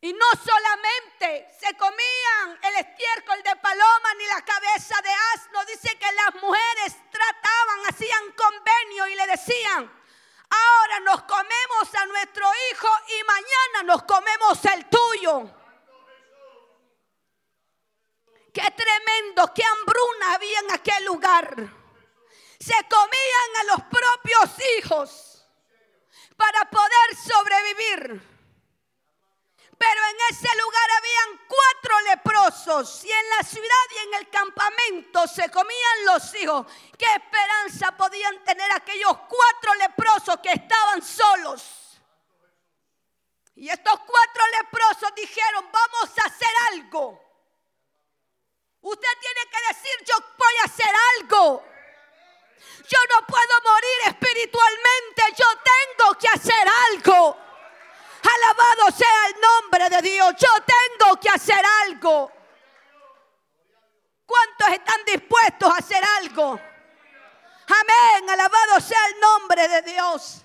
Y 0.04 0.12
no 0.12 0.26
solamente 0.32 1.48
se 1.58 1.74
comían 1.78 2.58
el 2.60 2.74
estiércol 2.74 3.42
de 3.42 3.56
paloma 3.56 4.14
ni 4.18 4.26
la 4.26 4.42
cabeza 4.42 5.00
de 5.00 5.08
asno, 5.34 5.64
dice 5.64 5.96
que 5.98 6.12
las 6.12 6.42
mujeres 6.42 6.94
trataban, 7.10 7.86
hacían 7.88 8.32
convenio 8.32 9.06
y 9.06 9.14
le 9.14 9.26
decían, 9.28 10.02
ahora 10.50 11.00
nos 11.00 11.22
comemos 11.22 11.94
a 11.94 12.04
nuestro 12.04 12.46
hijo 12.70 12.88
y 13.08 13.24
mañana 13.24 13.82
nos 13.84 14.02
comemos 14.02 14.62
el 14.66 14.84
tuyo. 14.90 15.50
Qué 18.52 18.70
tremendo, 18.76 19.54
qué 19.54 19.64
hambruna 19.64 20.34
había 20.34 20.58
en 20.58 20.72
aquel 20.72 21.04
lugar. 21.06 21.56
Se 22.60 22.88
comían 22.90 23.56
a 23.60 23.64
los 23.72 23.82
propios 23.84 24.50
hijos 24.76 25.48
para 26.36 26.68
poder 26.68 27.16
sobrevivir. 27.26 28.33
Pero 29.78 30.00
en 30.10 30.16
ese 30.30 30.48
lugar 30.56 30.90
habían 30.98 31.46
cuatro 31.48 32.00
leprosos 32.02 33.04
y 33.04 33.10
en 33.10 33.30
la 33.30 33.42
ciudad 33.42 33.86
y 33.90 33.98
en 34.06 34.14
el 34.14 34.30
campamento 34.30 35.26
se 35.26 35.50
comían 35.50 36.04
los 36.06 36.34
hijos. 36.34 36.66
¿Qué 36.98 37.06
esperanza 37.06 37.96
podían 37.96 38.44
tener 38.44 38.70
aquellos 38.72 39.16
cuatro 39.28 39.74
leprosos 39.74 40.38
que 40.42 40.52
estaban 40.52 41.02
solos? 41.02 42.00
Y 43.56 43.68
estos 43.68 43.98
cuatro 44.00 44.42
leprosos 44.60 45.14
dijeron, 45.14 45.70
vamos 45.72 46.18
a 46.18 46.26
hacer 46.26 46.54
algo. 46.72 47.20
Usted 48.80 49.18
tiene 49.20 49.40
que 49.50 49.74
decir, 49.74 50.04
yo 50.06 50.14
voy 50.36 50.54
a 50.60 50.64
hacer 50.64 50.92
algo. 51.18 51.64
Yo 52.88 52.98
no 53.10 53.26
puedo 53.26 53.60
morir 53.64 53.98
espiritualmente, 54.08 55.22
yo 55.36 55.46
tengo 55.62 56.18
que 56.18 56.28
hacer 56.28 56.68
algo. 56.90 57.36
Alabado 58.24 58.90
sea 58.96 59.26
el 59.28 59.40
nombre 59.40 59.90
de 59.90 60.02
Dios, 60.02 60.34
yo 60.38 60.48
tengo 60.64 61.20
que 61.20 61.28
hacer 61.28 61.62
algo. 61.82 62.32
¿Cuántos 64.24 64.68
están 64.68 65.04
dispuestos 65.04 65.70
a 65.70 65.76
hacer 65.76 66.02
algo? 66.18 66.52
Amén, 66.52 68.30
alabado 68.30 68.80
sea 68.80 69.06
el 69.08 69.20
nombre 69.20 69.68
de 69.68 69.82
Dios. 69.82 70.40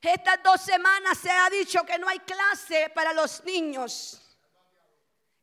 Estas 0.00 0.42
dos 0.42 0.60
semanas 0.60 1.18
se 1.18 1.30
ha 1.30 1.50
dicho 1.50 1.84
que 1.84 1.98
no 1.98 2.08
hay 2.08 2.20
clase 2.20 2.90
para 2.94 3.12
los 3.12 3.42
niños. 3.44 4.22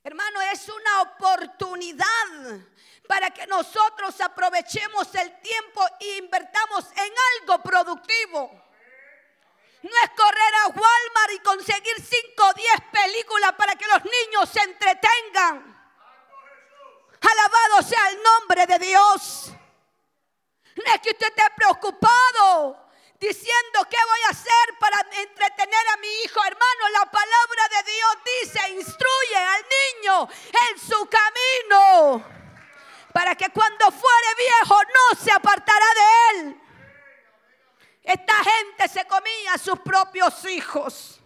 Hermano, 0.03 0.41
es 0.41 0.69
una 0.69 1.01
oportunidad 1.01 2.61
para 3.07 3.29
que 3.31 3.45
nosotros 3.47 4.19
aprovechemos 4.21 5.13
el 5.15 5.39
tiempo 5.41 5.85
e 5.99 6.17
invertamos 6.17 6.85
en 6.95 7.13
algo 7.41 7.61
productivo. 7.61 8.62
No 9.83 9.91
es 10.03 10.09
correr 10.11 10.55
a 10.63 10.67
Walmart 10.67 11.31
y 11.33 11.39
conseguir 11.39 11.95
5 11.97 12.45
o 12.45 12.53
10 12.53 12.71
películas 12.91 13.53
para 13.57 13.75
que 13.75 13.85
los 13.87 14.01
niños 14.05 14.49
se 14.49 14.61
entretengan. 14.61 15.73
Alabado 17.19 17.81
sea 17.81 18.09
el 18.09 18.23
nombre 18.23 18.65
de 18.65 18.79
Dios. 18.79 19.51
No 20.75 20.93
es 20.93 21.01
que 21.01 21.09
usted 21.11 21.27
esté 21.27 21.43
preocupado 21.57 22.83
diciendo 23.19 23.87
qué 23.89 23.97
voy 24.07 24.19
a 24.27 24.29
hacer 24.29 24.77
para 24.79 24.99
entretener 25.21 25.87
a 25.93 25.97
mi 25.97 26.07
hijo. 26.23 26.39
Hermano, 26.45 26.89
la 26.93 27.11
palabra 27.11 27.67
de 27.69 27.91
Dios 27.91 28.17
dice, 28.41 28.69
instruye 28.71 29.37
al 29.37 29.65
niño 29.79 30.29
en 30.69 30.79
su 30.79 31.09
camino, 31.09 32.23
para 33.13 33.35
que 33.35 33.49
cuando 33.49 33.91
fuere 33.91 34.27
viejo 34.37 34.81
no 34.81 35.19
se 35.21 35.31
apartará 35.31 35.85
de 35.93 36.39
él. 36.39 36.62
Esta 38.03 38.33
gente 38.43 38.87
se 38.89 39.05
comía 39.07 39.53
a 39.53 39.57
sus 39.57 39.79
propios 39.79 40.43
hijos. 40.45 41.21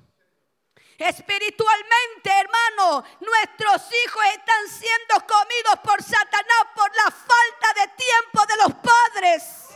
Espiritualmente, 0.98 2.30
hermano, 2.30 3.04
nuestros 3.20 3.82
hijos 4.06 4.26
están 4.36 4.68
siendo 4.68 5.28
comidos 5.28 5.80
por 5.84 6.02
Satanás 6.02 6.68
por 6.76 6.96
la 6.96 7.12
falta 7.12 7.82
de 7.82 7.88
tiempo 7.90 8.46
de 8.48 8.58
los 8.58 8.74
padres. 8.76 9.68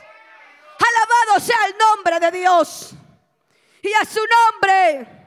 Alabado 0.79 1.39
sea 1.39 1.65
el 1.65 1.77
nombre 1.77 2.19
de 2.19 2.31
Dios. 2.31 2.91
Y 3.83 3.93
a 3.93 4.05
su 4.05 4.19
nombre. 4.19 5.21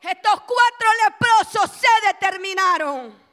Estos 0.00 0.40
cuatro 0.42 0.88
leprosos 1.04 1.70
se 1.78 2.06
determinaron. 2.06 3.28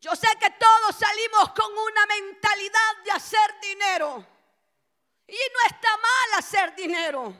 Yo 0.00 0.16
sé 0.16 0.28
que 0.40 0.50
todos 0.50 0.96
salimos 0.96 1.50
con 1.52 1.70
una 1.70 2.06
mentalidad 2.06 2.96
de 3.04 3.10
hacer 3.12 3.60
dinero. 3.60 4.31
Y 5.26 5.36
no 5.36 5.66
está 5.66 5.96
mal 5.96 6.38
hacer 6.38 6.74
dinero. 6.74 7.34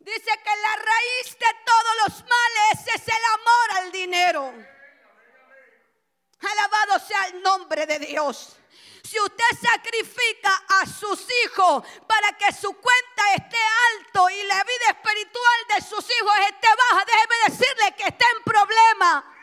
Dice 0.00 0.30
que 0.42 0.56
la 0.56 0.76
raíz 0.76 1.38
de 1.38 1.56
todos 1.64 1.96
los 2.08 2.24
males 2.28 2.94
es 2.94 3.08
el 3.08 3.24
amor 3.34 3.78
al 3.78 3.92
dinero. 3.92 4.54
Alabado 6.40 7.06
sea 7.06 7.24
el 7.26 7.42
nombre 7.42 7.86
de 7.86 7.98
Dios. 7.98 8.56
Si 9.04 9.18
usted 9.20 9.44
sacrifica 9.60 10.64
a 10.68 10.86
sus 10.86 11.26
hijos 11.44 11.84
para 12.06 12.36
que 12.38 12.52
su 12.52 12.72
cuenta 12.72 13.34
esté 13.36 13.58
alto 13.98 14.30
y 14.30 14.42
la 14.44 14.62
vida 14.64 14.90
espiritual 14.90 15.66
de 15.74 15.80
sus 15.82 16.04
hijos 16.10 16.32
esté 16.48 16.68
baja, 16.76 17.04
déjeme 17.04 17.34
decirle 17.48 17.94
que 17.96 18.04
está 18.04 18.24
en 18.36 18.42
problema. 18.44 19.39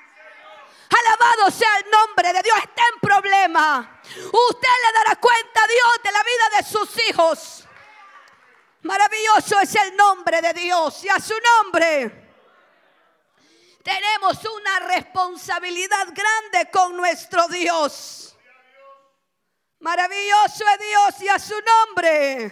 Sea 1.49 1.77
el 1.77 1.89
nombre 1.89 2.33
de 2.33 2.41
Dios, 2.43 2.57
está 2.57 2.81
en 2.93 2.99
problema. 2.99 4.01
Usted 4.03 4.67
le 4.85 4.99
dará 4.99 5.15
cuenta 5.15 5.63
a 5.63 5.67
Dios 5.67 5.91
de 6.03 6.11
la 6.11 6.23
vida 6.23 6.57
de 6.57 6.63
sus 6.63 7.09
hijos. 7.09 7.63
Maravilloso 8.81 9.59
es 9.59 9.75
el 9.75 9.95
nombre 9.95 10.41
de 10.41 10.53
Dios 10.53 11.03
y 11.03 11.09
a 11.09 11.19
su 11.19 11.33
nombre 11.39 12.27
tenemos 13.87 14.43
una 14.43 14.79
responsabilidad 14.79 16.07
grande 16.13 16.69
con 16.69 16.97
nuestro 16.97 17.47
Dios. 17.47 18.35
Maravilloso 19.79 20.65
es 20.67 20.79
Dios 20.79 21.21
y 21.21 21.29
a 21.29 21.39
su 21.39 21.55
nombre. 21.61 22.51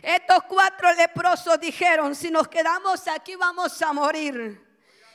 Estos 0.00 0.44
cuatro 0.44 0.90
leprosos 0.94 1.60
dijeron, 1.60 2.14
si 2.14 2.30
nos 2.30 2.48
quedamos 2.48 3.06
aquí 3.08 3.36
vamos 3.36 3.82
a 3.82 3.92
morir. 3.92 4.65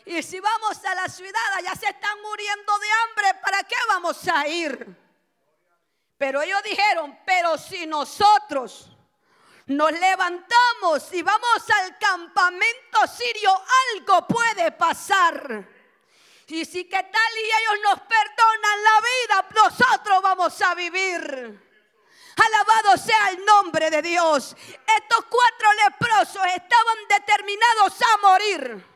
Y 0.06 0.24
si 0.24 0.40
vamos 0.40 0.84
a 0.86 0.96
la 0.96 1.08
ciudad, 1.08 1.54
allá 1.58 1.76
se 1.76 1.88
están 1.90 2.22
muriendo 2.22 2.80
de 2.80 2.88
hambre, 2.92 3.40
¿para 3.42 3.64
qué 3.64 3.76
vamos 3.88 4.28
a 4.28 4.48
ir? 4.48 4.88
Pero 6.18 6.42
ellos 6.42 6.62
dijeron, 6.64 7.20
pero 7.26 7.58
si 7.58 7.86
nosotros 7.86 8.90
nos 9.68 9.92
levantamos 9.92 11.14
y 11.14 11.22
vamos 11.22 11.70
al 11.82 11.98
campamento 11.98 13.08
sirio, 13.08 13.52
algo 13.96 14.28
puede 14.28 14.72
pasar. 14.72 15.68
Y 16.48 16.66
si 16.66 16.84
que 16.84 17.04
tal 17.04 17.38
y 17.38 17.46
ellos 17.46 17.84
nos 17.84 18.02
perdonan 18.02 18.84
la 18.84 19.02
vida, 19.02 19.48
nosotros 19.56 20.22
vamos 20.22 20.62
a 20.62 20.76
vivir. 20.76 21.72
Alabado 22.36 22.98
sea 22.98 23.30
el 23.30 23.46
nombre 23.46 23.90
de 23.90 24.02
Dios. 24.02 24.56
Estos 24.98 25.26
cuatro 25.30 25.74
leprosos 25.86 26.46
estaban 26.54 26.98
determinados 27.08 28.02
a 28.02 28.18
morir. 28.18 28.91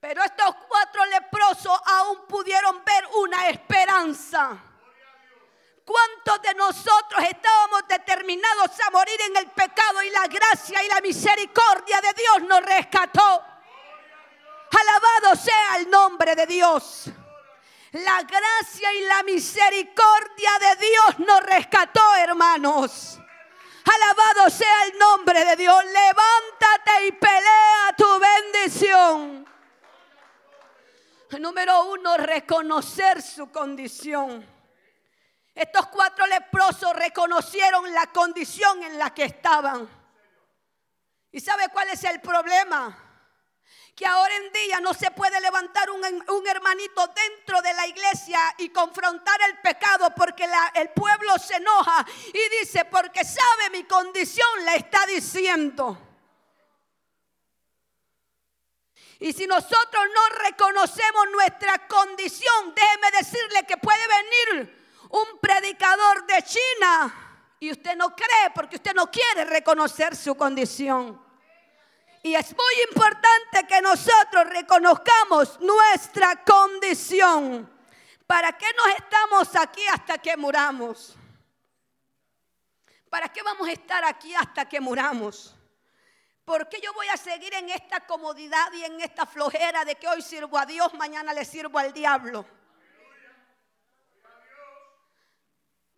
Pero 0.00 0.24
estos 0.24 0.54
cuatro 0.66 1.04
leprosos 1.06 1.78
aún 1.84 2.26
pudieron 2.26 2.82
ver 2.84 3.06
una 3.16 3.48
esperanza. 3.50 4.56
¿Cuántos 5.84 6.40
de 6.42 6.54
nosotros 6.54 7.22
estábamos 7.28 7.86
determinados 7.86 8.70
a 8.86 8.90
morir 8.90 9.20
en 9.28 9.36
el 9.36 9.50
pecado 9.50 10.02
y 10.02 10.10
la 10.10 10.26
gracia 10.26 10.82
y 10.82 10.88
la 10.88 11.00
misericordia 11.00 12.00
de 12.00 12.12
Dios 12.14 12.48
nos 12.48 12.62
rescató? 12.62 13.44
Alabado 14.72 15.36
sea 15.36 15.76
el 15.78 15.90
nombre 15.90 16.34
de 16.34 16.46
Dios. 16.46 17.10
La 17.92 18.22
gracia 18.22 18.92
y 18.94 19.00
la 19.02 19.22
misericordia 19.24 20.50
de 20.60 20.86
Dios 20.86 21.18
nos 21.26 21.42
rescató, 21.42 22.14
hermanos. 22.14 23.18
Alabado 23.84 24.48
sea 24.48 24.84
el 24.84 24.98
nombre 24.98 25.44
de 25.44 25.56
Dios. 25.56 25.84
Levántate 25.84 27.06
y 27.08 27.12
pelea 27.12 27.94
tu 27.96 28.20
bendición. 28.20 29.49
Número 31.38 31.84
uno, 31.84 32.16
reconocer 32.16 33.22
su 33.22 33.50
condición. 33.50 34.44
Estos 35.54 35.86
cuatro 35.88 36.26
leprosos 36.26 36.92
reconocieron 36.94 37.92
la 37.92 38.06
condición 38.08 38.82
en 38.82 38.98
la 38.98 39.14
que 39.14 39.24
estaban. 39.24 39.88
¿Y 41.30 41.40
sabe 41.40 41.68
cuál 41.72 41.88
es 41.88 42.02
el 42.04 42.20
problema? 42.20 43.06
que 44.00 44.06
ahora 44.06 44.34
en 44.34 44.50
día 44.50 44.80
no 44.80 44.94
se 44.94 45.10
puede 45.10 45.38
levantar 45.42 45.90
un, 45.90 46.46
hermanito 46.46 47.06
dentro 47.08 47.60
de 47.60 47.74
la 47.74 47.86
iglesia 47.86 48.38
y 48.56 48.70
confrontar 48.70 49.38
el 49.46 49.58
pecado 49.58 50.14
porque 50.16 50.48
el 50.74 50.88
pueblo 50.88 51.38
se 51.38 51.56
enoja 51.56 52.06
y 52.32 52.60
dice, 52.60 52.86
porque 52.86 53.22
sabe 53.26 53.68
mi 53.72 53.84
condición, 53.84 54.48
le 54.64 54.76
está 54.76 55.04
diciendo. 55.04 56.09
Y 59.20 59.34
si 59.34 59.46
nosotros 59.46 60.04
no 60.14 60.36
reconocemos 60.44 61.26
nuestra 61.30 61.86
condición, 61.86 62.74
déjeme 62.74 63.18
decirle 63.18 63.66
que 63.66 63.76
puede 63.76 64.00
venir 64.08 64.80
un 65.10 65.38
predicador 65.38 66.26
de 66.26 66.42
China 66.42 67.54
y 67.60 67.70
usted 67.70 67.96
no 67.96 68.16
cree 68.16 68.50
porque 68.54 68.76
usted 68.76 68.94
no 68.94 69.10
quiere 69.10 69.44
reconocer 69.44 70.16
su 70.16 70.34
condición. 70.34 71.22
Y 72.22 72.34
es 72.34 72.54
muy 72.56 72.74
importante 72.90 73.66
que 73.68 73.82
nosotros 73.82 74.46
reconozcamos 74.48 75.60
nuestra 75.60 76.42
condición. 76.42 77.70
¿Para 78.26 78.56
qué 78.56 78.66
nos 78.74 78.86
estamos 78.96 79.54
aquí 79.56 79.86
hasta 79.88 80.16
que 80.16 80.34
muramos? 80.36 81.14
¿Para 83.10 83.28
qué 83.28 83.42
vamos 83.42 83.68
a 83.68 83.72
estar 83.72 84.02
aquí 84.04 84.34
hasta 84.34 84.66
que 84.66 84.80
muramos? 84.80 85.54
¿Por 86.44 86.68
qué 86.68 86.80
yo 86.80 86.92
voy 86.94 87.08
a 87.08 87.16
seguir 87.16 87.54
en 87.54 87.70
esta 87.70 88.06
comodidad 88.06 88.72
y 88.72 88.84
en 88.84 89.00
esta 89.00 89.26
flojera 89.26 89.84
de 89.84 89.94
que 89.96 90.08
hoy 90.08 90.22
sirvo 90.22 90.58
a 90.58 90.66
Dios, 90.66 90.92
mañana 90.94 91.32
le 91.32 91.44
sirvo 91.44 91.78
al 91.78 91.92
diablo? 91.92 92.44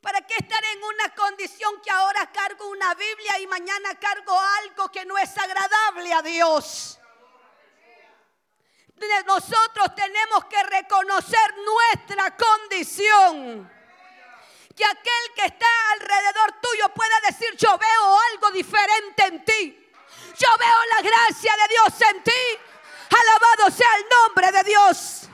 ¿Para 0.01 0.21
qué 0.23 0.35
estar 0.37 0.63
en 0.65 0.83
una 0.83 1.15
condición 1.15 1.81
que 1.81 1.91
ahora 1.91 2.31
cargo 2.33 2.69
una 2.69 2.93
Biblia 2.95 3.39
y 3.39 3.47
mañana 3.47 3.99
cargo 4.01 4.37
algo 4.61 4.91
que 4.91 5.05
no 5.05 5.17
es 5.17 5.39
agradable 5.39 6.13
a 6.13 6.23
Dios? 6.23 6.99
Nosotros 9.27 9.95
tenemos 9.95 10.45
que 10.47 10.63
reconocer 10.65 11.55
nuestra 11.65 12.37
condición. 12.37 13.71
Que 14.77 14.85
aquel 14.85 15.35
que 15.37 15.45
está 15.45 15.67
alrededor 15.93 16.61
tuyo 16.61 16.89
pueda 16.95 17.21
decir, 17.29 17.57
yo 17.57 17.77
veo 17.79 18.19
algo 18.33 18.51
diferente 18.51 19.25
en 19.27 19.45
ti. 19.45 19.82
Yo 20.39 20.49
veo 20.59 20.79
la 20.97 21.03
gracia 21.03 21.53
de 21.57 21.69
Dios 21.69 22.11
en 22.11 22.23
ti. 22.23 22.59
Alabado 23.11 23.71
sea 23.71 23.89
el 23.97 24.05
nombre 24.09 24.53
de 24.53 24.63
Dios. 24.65 25.29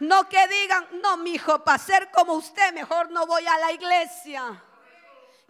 No 0.00 0.28
que 0.28 0.48
digan, 0.48 0.88
no, 1.02 1.16
mi 1.16 1.34
hijo, 1.34 1.62
para 1.62 1.78
ser 1.78 2.10
como 2.10 2.34
usted, 2.34 2.72
mejor 2.72 3.10
no 3.10 3.26
voy 3.26 3.46
a 3.46 3.58
la 3.58 3.72
iglesia. 3.72 4.62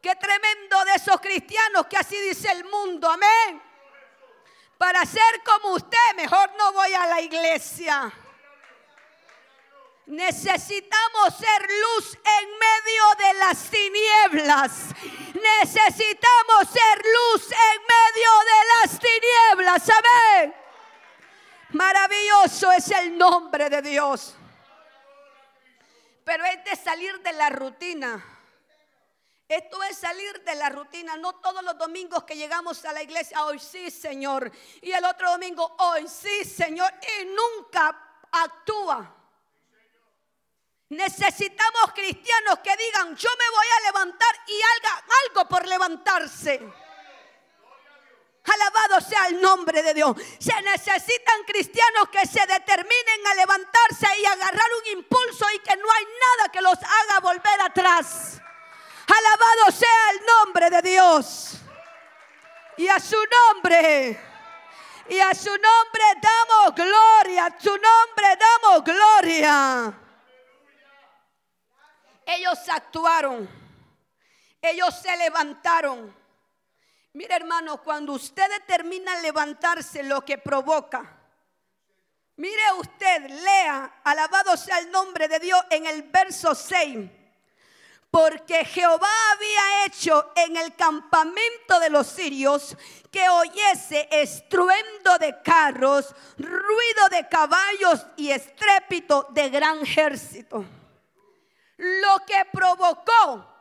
Qué 0.01 0.15
tremendo 0.17 0.85
de 0.85 0.95
esos 0.95 1.21
cristianos 1.21 1.87
que 1.87 1.97
así 1.97 2.21
dice 2.21 2.51
el 2.53 2.65
mundo, 2.65 3.11
amén. 3.11 3.63
Para 4.77 5.05
ser 5.07 5.43
como 5.45 5.75
usted, 5.75 6.15
mejor 6.17 6.51
no 6.59 6.73
voy 6.73 6.93
a 6.93 7.07
la 7.07 7.21
iglesia. 7.21 8.13
Necesitamos 10.07 11.35
ser 11.39 11.63
luz 11.63 12.15
en 12.15 12.49
medio 12.51 13.05
de 13.19 13.35
las 13.35 13.71
tinieblas. 13.71 14.89
Necesitamos 15.33 16.69
ser 16.71 17.03
luz 17.05 17.51
en 17.51 17.81
medio 17.83 18.31
de 18.45 18.61
las 18.75 19.01
tinieblas. 19.01 19.89
Amén. 19.89 20.55
Maravilloso 21.71 22.71
es 22.73 22.91
el 22.91 23.17
nombre 23.17 23.71
de 23.71 23.81
Dios. 23.81 24.35
Pero 26.23 26.45
es 26.45 26.65
de 26.65 26.77
salir 26.77 27.21
de 27.21 27.33
la 27.33 27.49
rutina. 27.49 28.23
Esto 29.49 29.83
es 29.85 29.97
salir 29.97 30.43
de 30.45 30.55
la 30.55 30.69
rutina. 30.69 31.17
No 31.17 31.35
todos 31.37 31.63
los 31.65 31.79
domingos 31.79 32.25
que 32.25 32.37
llegamos 32.37 32.85
a 32.85 32.93
la 32.93 33.03
iglesia, 33.03 33.43
hoy 33.45 33.59
sí, 33.59 33.91
Señor. 33.91 34.53
Y 34.83 34.93
el 34.93 35.05
otro 35.05 35.31
domingo, 35.31 35.77
hoy 35.79 36.07
sí, 36.09 36.45
Señor. 36.45 36.93
Y 37.21 37.25
nunca 37.25 38.21
actúa. 38.31 39.24
Necesitamos 40.95 41.93
cristianos 41.93 42.61
que 42.63 42.77
digan, 42.77 43.17
yo 43.17 43.31
me 43.39 43.51
voy 43.51 43.67
a 43.77 43.81
levantar 43.87 44.35
y 44.47 44.61
haga 44.63 45.05
algo 45.27 45.49
por 45.49 45.67
levantarse. 45.67 46.61
Alabado 48.45 49.01
sea 49.01 49.27
el 49.29 49.41
nombre 49.41 49.83
de 49.83 49.95
Dios. 49.95 50.17
Se 50.39 50.61
necesitan 50.63 51.45
cristianos 51.47 52.09
que 52.11 52.27
se 52.27 52.47
determinen 52.47 53.27
a 53.27 53.35
levantarse 53.35 54.07
y 54.19 54.25
agarrar 54.27 54.71
un 54.83 54.99
impulso 54.99 55.47
y 55.55 55.59
que 55.61 55.77
no 55.77 55.91
hay 55.91 56.05
nada 56.05 56.53
que 56.53 56.61
los 56.61 56.75
haga 56.75 57.21
volver 57.21 57.61
atrás. 57.63 58.41
Alabado 59.07 59.71
sea 59.77 60.11
el 60.13 60.27
nombre 60.27 60.71
de 60.71 60.83
Dios. 60.83 61.55
Y 62.77 62.87
a 62.89 63.01
su 63.01 63.17
nombre. 63.17 64.21
Y 65.09 65.21
a 65.21 65.35
su 65.35 65.51
nombre 65.51 66.05
damos 66.21 66.75
gloria. 66.75 67.47
A 67.47 67.61
su 67.61 67.71
nombre 67.71 68.39
damos 68.39 68.85
gloria. 68.85 70.04
Ellos 72.27 72.59
actuaron. 72.69 73.49
Ellos 74.61 74.95
se 75.01 75.17
levantaron. 75.17 76.15
Mire 77.13 77.37
hermano, 77.37 77.83
cuando 77.83 78.15
usted 78.15 78.51
determina 78.51 79.21
levantarse, 79.21 80.03
lo 80.03 80.25
que 80.25 80.39
provoca. 80.39 81.19
Mire 82.37 82.73
usted, 82.81 83.31
lea, 83.31 84.01
alabado 84.03 84.57
sea 84.57 84.79
el 84.79 84.91
nombre 84.91 85.29
de 85.29 85.39
Dios 85.39 85.63
en 85.71 85.87
el 85.87 86.03
verso 86.03 86.55
6. 86.55 87.09
Porque 88.11 88.65
Jehová 88.65 89.11
había 89.33 89.87
hecho 89.87 90.33
en 90.35 90.57
el 90.57 90.75
campamento 90.75 91.79
de 91.81 91.91
los 91.91 92.07
sirios 92.07 92.77
que 93.11 93.29
oyese 93.29 94.09
estruendo 94.11 95.19
de 95.19 95.41
carros, 95.43 96.15
ruido 96.39 97.09
de 97.11 97.29
caballos 97.29 98.07
y 98.17 98.31
estrépito 98.31 99.29
de 99.31 99.51
gran 99.51 99.81
ejército. 99.81 100.65
Lo 101.77 102.25
que 102.25 102.45
provocó 102.53 103.55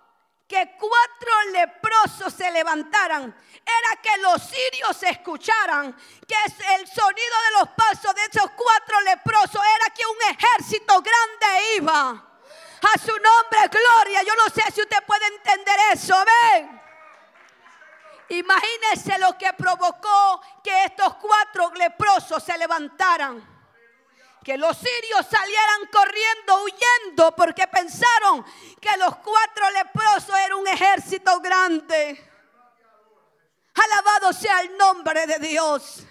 que 0.48 0.76
cuatro 0.78 1.52
leprosos 1.52 2.34
se 2.34 2.52
levantaran 2.52 3.24
era 3.24 4.02
que 4.02 4.22
los 4.22 4.42
sirios 4.44 5.02
escucharan 5.02 5.96
que 6.28 6.36
el 6.76 6.88
sonido 6.88 7.36
de 7.46 7.60
los 7.60 7.70
pasos 7.70 8.14
de 8.14 8.22
esos 8.26 8.52
cuatro 8.52 9.02
leprosos 9.02 9.62
era 9.76 9.94
que 9.94 10.06
un 10.06 10.36
ejército 10.36 11.02
grande 11.02 11.76
iba. 11.78 12.10
A 12.10 13.00
su 13.00 13.14
nombre, 13.14 13.68
gloria. 13.72 14.24
Yo 14.24 14.36
no 14.36 14.54
sé 14.54 14.62
si 14.74 14.82
usted 14.82 15.04
puede 15.08 15.26
entender 15.28 15.76
eso. 15.94 16.14
Amén. 16.14 16.82
Imagínese 18.30 19.18
lo 19.20 19.38
que 19.38 19.54
provocó 19.54 20.42
que 20.64 20.86
estos 20.86 21.16
cuatro 21.16 21.72
leprosos 21.76 22.44
se 22.44 22.58
levantaran. 22.58 23.53
Que 24.44 24.58
los 24.58 24.78
sirios 24.78 25.26
salieran 25.30 25.88
corriendo, 25.92 26.64
huyendo, 26.64 27.36
porque 27.36 27.68
pensaron 27.68 28.46
que 28.82 28.98
los 28.98 29.16
cuatro 29.18 29.70
leprosos 29.72 30.36
eran 30.38 30.60
un 30.60 30.68
ejército 30.68 31.40
grande. 31.40 32.30
Alabado 33.74 34.34
sea 34.34 34.62
el 34.62 34.78
nombre 34.78 35.26
de 35.26 35.40
Dios. 35.40 36.04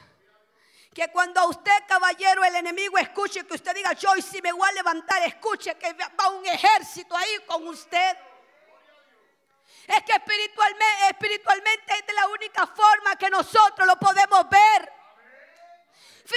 Que 0.94 1.08
cuando 1.08 1.46
usted, 1.48 1.72
caballero, 1.86 2.42
el 2.44 2.56
enemigo 2.56 2.98
escuche 2.98 3.46
que 3.46 3.54
usted 3.54 3.74
diga, 3.74 3.92
yo 3.92 4.10
hoy 4.10 4.22
si 4.22 4.40
me 4.42 4.52
voy 4.52 4.68
a 4.68 4.72
levantar, 4.72 5.22
escuche 5.22 5.74
que 5.76 5.92
va 5.92 6.28
un 6.28 6.46
ejército 6.46 7.16
ahí 7.16 7.38
con 7.46 7.66
usted. 7.68 8.16
Es 9.86 10.02
que 10.04 10.12
espiritualmente, 10.12 11.08
espiritualmente 11.10 11.94
es 11.98 12.06
de 12.06 12.12
la 12.14 12.28
única 12.28 12.66
forma 12.66 13.16
que 13.16 13.28
nosotros 13.28 13.86
lo 13.86 13.96
podemos 13.96 14.48
ver. 14.48 15.01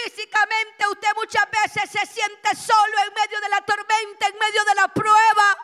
Físicamente 0.03 0.88
usted 0.91 1.08
muchas 1.15 1.45
veces 1.49 1.89
se 1.89 2.05
siente 2.05 2.55
solo 2.55 2.97
en 3.08 3.13
medio 3.13 3.39
de 3.39 3.49
la 3.49 3.62
tormenta, 3.62 4.27
en 4.27 4.38
medio 4.38 4.65
de 4.65 4.75
la 4.75 4.88
prueba. 4.89 5.58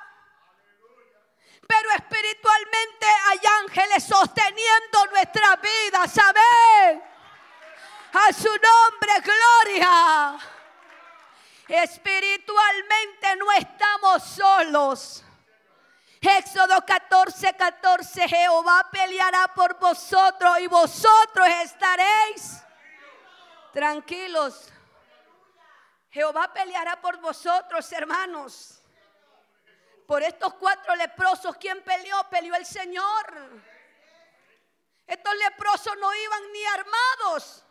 Pero 1.67 1.91
espiritualmente 1.91 3.07
hay 3.27 3.39
ángeles 3.61 4.03
sosteniendo 4.03 5.05
nuestra 5.11 5.55
vida, 5.57 6.07
¿saben? 6.07 7.03
A 8.13 8.33
su 8.33 8.49
nombre, 8.49 9.19
gloria. 9.21 10.39
Espiritualmente 11.67 13.35
no 13.37 13.51
estamos 13.51 14.23
solos. 14.23 15.23
Éxodo 16.21 16.85
14, 16.85 17.53
14, 17.53 18.29
Jehová 18.29 18.87
peleará 18.91 19.53
por 19.53 19.77
vosotros 19.79 20.59
y 20.59 20.67
vosotros 20.67 21.47
estaréis 21.63 22.61
tranquilos. 23.71 24.69
Jehová 26.11 26.51
peleará 26.53 26.99
por 26.99 27.17
vosotros, 27.19 27.91
hermanos. 27.91 28.81
Por 30.05 30.21
estos 30.23 30.53
cuatro 30.55 30.95
leprosos, 30.95 31.55
¿quién 31.57 31.81
peleó? 31.83 32.29
Peleó 32.29 32.55
el 32.55 32.65
Señor. 32.65 33.61
Estos 35.07 35.35
leprosos 35.35 35.93
no 35.97 36.13
iban 36.13 36.51
ni 36.51 36.65
armados. 36.65 37.65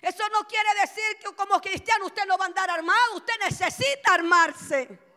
Eso 0.00 0.28
no 0.30 0.46
quiere 0.46 0.80
decir 0.80 1.18
que 1.18 1.34
como 1.34 1.60
cristiano 1.60 2.06
usted 2.06 2.24
no 2.26 2.38
va 2.38 2.44
a 2.44 2.48
andar 2.48 2.70
armado, 2.70 3.16
usted 3.16 3.34
necesita 3.44 4.14
armarse. 4.14 5.09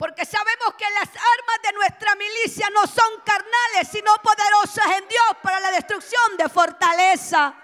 Porque 0.00 0.24
sabemos 0.24 0.76
que 0.78 0.86
las 0.92 1.08
armas 1.10 1.58
de 1.62 1.72
nuestra 1.74 2.14
milicia 2.14 2.70
no 2.70 2.86
son 2.86 3.20
carnales, 3.22 3.86
sino 3.92 4.14
poderosas 4.22 4.96
en 4.96 5.06
Dios 5.06 5.26
para 5.42 5.60
la 5.60 5.70
destrucción 5.72 6.38
de 6.38 6.48
fortaleza. 6.48 7.54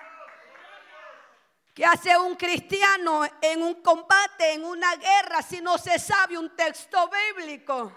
¿Qué 1.75 1.87
hace 1.87 2.14
un 2.18 2.37
cristiano 2.37 3.22
en 3.40 3.62
un 3.62 3.81
combate, 3.81 4.53
en 4.53 4.66
una 4.66 4.96
guerra, 4.96 5.40
si 5.40 5.62
no 5.62 5.79
se 5.79 5.99
sabe 5.99 6.37
un 6.37 6.55
texto 6.55 7.09
bíblico? 7.09 7.90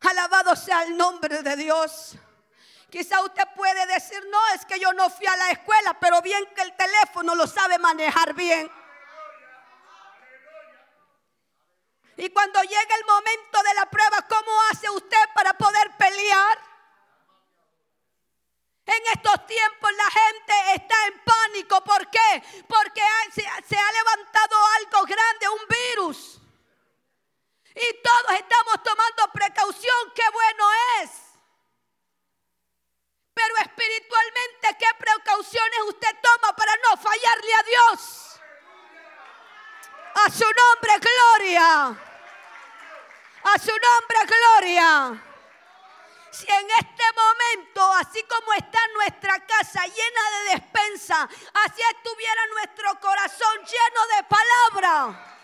Alabado 0.00 0.56
sea 0.56 0.82
el 0.82 0.96
nombre 0.96 1.44
de 1.44 1.54
Dios. 1.54 2.16
Quizá 2.90 3.22
usted 3.22 3.44
puede 3.54 3.86
decir, 3.86 4.20
no, 4.32 4.40
es 4.56 4.66
que 4.66 4.80
yo 4.80 4.92
no 4.92 5.08
fui 5.10 5.26
a 5.26 5.36
la 5.36 5.52
escuela, 5.52 5.96
pero 6.00 6.20
bien 6.22 6.44
que 6.56 6.62
el 6.62 6.74
teléfono 6.74 7.36
lo 7.36 7.46
sabe 7.46 7.78
manejar 7.78 8.34
bien. 8.34 8.68
Y 12.16 12.30
cuando 12.30 12.62
llega 12.62 12.96
el 12.96 13.04
momento 13.06 13.62
de 13.62 13.74
la 13.74 13.90
prueba, 13.90 14.22
¿cómo 14.28 14.50
hace 14.70 14.88
usted 14.90 15.24
para 15.34 15.52
poder 15.54 15.96
pelear? 15.96 16.58
En 18.86 19.02
estos 19.14 19.46
tiempos 19.46 19.90
la 19.92 20.10
gente 20.10 20.74
está 20.74 20.94
en 21.06 21.20
pánico. 21.24 21.82
¿Por 21.82 22.10
qué? 22.10 22.42
Porque 22.68 23.02
se 23.34 23.76
ha 23.76 23.92
levantado 23.92 24.56
algo 24.78 25.02
grande, 25.06 25.48
un 25.48 25.66
virus. 25.68 26.40
Y 27.74 28.02
todos 28.02 28.38
estamos 28.38 28.82
tomando 28.84 29.32
precaución. 29.32 30.12
¡Qué 30.14 30.22
bueno 30.32 30.64
es! 31.02 31.10
Pero 33.34 33.56
espiritualmente, 33.56 34.76
¿qué 34.78 34.86
precauciones 34.96 35.80
usted 35.88 36.16
toma 36.22 36.54
para 36.54 36.72
no 36.76 36.96
fallarle 36.96 37.54
a 37.54 37.62
Dios? 37.64 38.40
A 40.14 40.30
su 40.30 40.44
nombre, 40.44 40.98
gloria. 41.00 41.88
A 43.42 43.58
su 43.58 43.72
nombre, 43.72 44.18
gloria. 44.26 45.24
Si 46.30 46.46
en 46.48 46.70
este 46.70 47.04
momento, 47.14 47.92
así 47.94 48.22
como 48.24 48.52
está 48.54 48.78
nuestra 48.94 49.38
casa 49.46 49.84
llena 49.84 50.30
de 50.30 50.52
despensa, 50.54 51.28
así 51.54 51.82
estuviera 51.96 52.46
nuestro 52.54 53.00
corazón 53.00 53.58
lleno 53.58 54.16
de 54.16 54.22
palabra. 54.24 55.34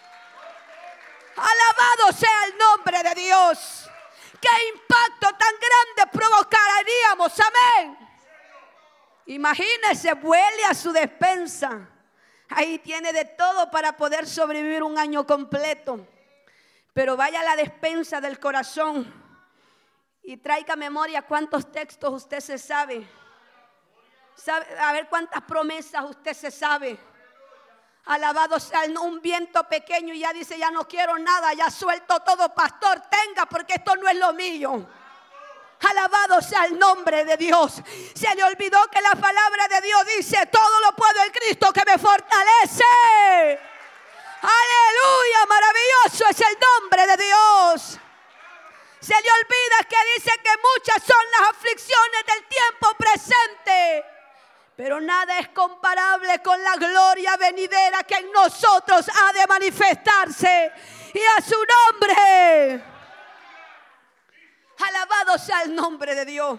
Alabado 1.36 2.12
sea 2.12 2.44
el 2.46 2.58
nombre 2.58 3.02
de 3.02 3.14
Dios. 3.14 3.90
¿Qué 4.40 4.48
impacto 4.74 5.28
tan 5.36 5.54
grande 5.60 6.10
provocaríamos? 6.12 7.32
Amén. 7.40 7.98
Imagínese, 9.26 10.14
vuele 10.14 10.64
a 10.64 10.74
su 10.74 10.92
despensa. 10.92 11.88
Ahí 12.48 12.78
tiene 12.80 13.12
de 13.12 13.26
todo 13.26 13.70
para 13.70 13.96
poder 13.96 14.26
sobrevivir 14.40 14.82
un 14.82 14.96
año 14.96 15.26
completo. 15.26 16.06
Pero 16.94 17.14
vaya 17.14 17.40
a 17.40 17.44
la 17.44 17.56
despensa 17.56 18.22
del 18.22 18.40
corazón 18.40 19.12
y 20.22 20.38
traiga 20.38 20.76
memoria 20.76 21.22
cuántos 21.22 21.70
textos 21.70 22.10
usted 22.10 22.40
se 22.40 22.56
sabe. 22.56 23.06
a 24.78 24.92
ver 24.92 25.08
cuántas 25.08 25.42
promesas 25.42 26.04
usted 26.08 26.32
se 26.32 26.50
sabe. 26.50 26.98
Alabado 28.06 28.58
sea 28.58 28.80
un 29.02 29.20
viento 29.20 29.62
pequeño 29.64 30.14
y 30.14 30.20
ya 30.20 30.32
dice, 30.32 30.58
ya 30.58 30.70
no 30.70 30.88
quiero 30.88 31.18
nada, 31.18 31.52
ya 31.52 31.70
suelto 31.70 32.20
todo, 32.20 32.54
pastor, 32.54 33.02
tenga 33.10 33.44
porque 33.44 33.74
esto 33.74 33.94
no 33.96 34.08
es 34.08 34.16
lo 34.16 34.32
mío. 34.32 34.88
Alabado 35.90 36.40
sea 36.40 36.64
el 36.64 36.78
nombre 36.78 37.26
de 37.26 37.36
Dios. 37.36 37.82
Se 38.14 38.34
le 38.34 38.42
olvidó 38.42 38.78
que 38.90 39.02
la 39.02 39.12
palabra 39.20 39.68
de 39.68 39.82
Dios 39.82 40.06
dice, 40.16 40.46
todo 40.46 40.80
lo 40.80 40.96
puedo 40.96 41.22
en 41.24 41.30
Cristo 41.30 41.70
que 41.74 41.84
me 41.84 41.98
fortalece. 41.98 43.69
Aleluya, 44.42 45.46
maravilloso 45.46 46.24
es 46.30 46.40
el 46.40 46.56
nombre 46.58 47.06
de 47.06 47.24
Dios. 47.24 47.98
Se 49.00 49.14
le 49.14 49.32
olvida 49.32 49.88
que 49.88 49.96
dice 50.16 50.30
que 50.42 50.50
muchas 50.56 51.02
son 51.02 51.24
las 51.32 51.50
aflicciones 51.50 52.26
del 52.26 52.46
tiempo 52.46 52.94
presente. 52.98 54.04
Pero 54.76 55.00
nada 55.00 55.38
es 55.38 55.48
comparable 55.48 56.40
con 56.42 56.62
la 56.62 56.76
gloria 56.76 57.36
venidera 57.36 58.02
que 58.04 58.14
en 58.14 58.32
nosotros 58.32 59.06
ha 59.14 59.32
de 59.32 59.46
manifestarse. 59.46 60.72
Y 61.12 61.20
a 61.20 61.42
su 61.42 61.56
nombre. 61.56 62.84
Alabado 64.78 65.38
sea 65.38 65.62
el 65.62 65.74
nombre 65.74 66.14
de 66.14 66.24
Dios. 66.24 66.58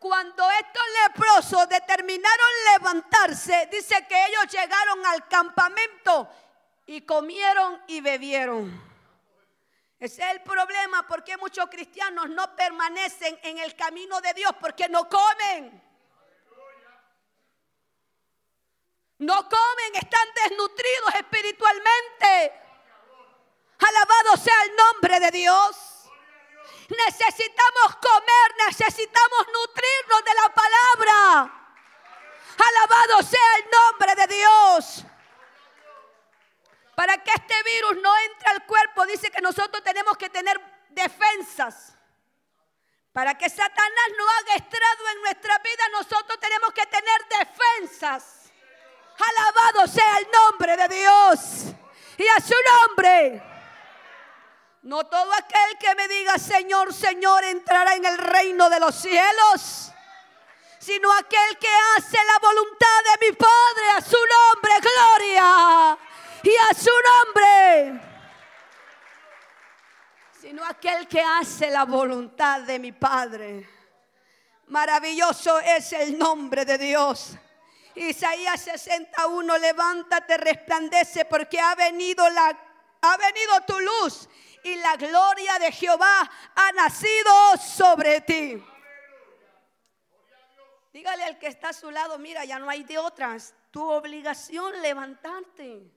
Cuando 0.00 0.50
estos 0.50 0.82
leprosos 1.04 1.68
determinaron 1.68 2.48
levantarse, 2.72 3.68
dice 3.70 4.06
que 4.08 4.26
ellos 4.26 4.46
llegaron 4.50 5.04
al 5.06 5.26
campamento 5.28 6.28
y 6.86 7.02
comieron 7.02 7.82
y 7.88 8.00
bebieron. 8.00 8.86
Ese 9.98 10.22
es 10.22 10.30
el 10.30 10.42
problema, 10.42 11.06
porque 11.06 11.36
muchos 11.36 11.66
cristianos 11.70 12.28
no 12.28 12.54
permanecen 12.54 13.38
en 13.42 13.58
el 13.58 13.74
camino 13.74 14.20
de 14.20 14.34
Dios 14.34 14.52
porque 14.60 14.88
no 14.88 15.08
comen. 15.08 15.82
No 19.18 19.48
comen, 19.48 19.94
están 19.94 20.28
desnutridos 20.34 21.14
espiritualmente. 21.14 22.52
Alabado 23.78 24.36
sea 24.36 24.62
el 24.64 24.76
nombre 24.76 25.20
de 25.20 25.30
Dios. 25.30 25.76
Necesitamos 26.88 27.96
comer, 27.96 28.66
necesitamos 28.66 29.46
nutrirnos 29.52 30.24
de 30.24 30.34
la 30.34 30.54
palabra. 30.54 31.66
Alabado 32.58 33.22
sea 33.22 33.56
el 33.56 33.70
nombre 33.70 34.14
de 34.14 34.26
Dios. 34.34 35.04
Para 36.96 37.22
que 37.22 37.30
este 37.30 37.62
virus 37.62 38.02
no 38.02 38.10
entre 38.30 38.50
al 38.52 38.64
cuerpo, 38.64 39.04
dice 39.04 39.30
que 39.30 39.42
nosotros 39.42 39.84
tenemos 39.84 40.16
que 40.16 40.30
tener 40.30 40.58
defensas. 40.88 41.94
Para 43.12 43.36
que 43.36 43.50
Satanás 43.50 44.08
no 44.16 44.24
haga 44.30 44.54
estrado 44.54 45.08
en 45.12 45.20
nuestra 45.20 45.58
vida, 45.58 45.88
nosotros 45.92 46.40
tenemos 46.40 46.72
que 46.72 46.86
tener 46.86 47.26
defensas. 47.28 48.50
Alabado 49.18 49.86
sea 49.86 50.18
el 50.18 50.26
nombre 50.30 50.74
de 50.74 50.88
Dios. 50.88 51.38
Y 52.16 52.26
a 52.28 52.40
su 52.40 52.54
nombre. 52.80 53.42
No 54.80 55.04
todo 55.04 55.30
aquel 55.34 55.76
que 55.78 55.94
me 55.96 56.08
diga 56.08 56.38
Señor, 56.38 56.94
Señor 56.94 57.44
entrará 57.44 57.94
en 57.94 58.06
el 58.06 58.16
reino 58.16 58.70
de 58.70 58.80
los 58.80 58.94
cielos, 58.94 59.92
sino 60.78 61.12
aquel 61.12 61.58
que 61.58 61.68
hace 61.96 62.16
la 62.24 62.38
voluntad 62.38 63.02
de 63.04 63.26
mi 63.26 63.36
Padre 63.36 63.90
a 63.96 64.00
su 64.00 64.16
nombre, 64.16 64.72
gloria, 64.80 65.98
y 66.46 66.56
a 66.56 66.74
su 66.74 66.90
nombre. 67.10 68.00
Sino 70.40 70.64
aquel 70.64 71.08
que 71.08 71.20
hace 71.20 71.70
la 71.70 71.84
voluntad 71.84 72.60
de 72.60 72.78
mi 72.78 72.92
Padre. 72.92 73.68
Maravilloso 74.68 75.58
es 75.58 75.92
el 75.92 76.16
nombre 76.16 76.64
de 76.64 76.78
Dios. 76.78 77.36
Isaías 77.96 78.60
61, 78.60 79.58
levántate, 79.58 80.36
resplandece, 80.36 81.24
porque 81.24 81.58
ha 81.58 81.74
venido 81.74 82.28
la 82.30 82.56
ha 83.02 83.16
venido 83.16 83.60
tu 83.66 83.78
luz 83.78 84.28
y 84.64 84.74
la 84.76 84.96
gloria 84.96 85.58
de 85.58 85.70
Jehová 85.70 86.30
ha 86.54 86.72
nacido 86.72 87.56
sobre 87.56 88.20
ti. 88.20 88.62
Dígale 90.92 91.24
al 91.24 91.38
que 91.38 91.46
está 91.46 91.68
a 91.68 91.72
su 91.72 91.90
lado, 91.90 92.18
mira, 92.18 92.44
ya 92.44 92.58
no 92.58 92.68
hay 92.68 92.82
de 92.82 92.98
otras. 92.98 93.54
Tu 93.70 93.82
obligación 93.82 94.80
levantarte. 94.82 95.95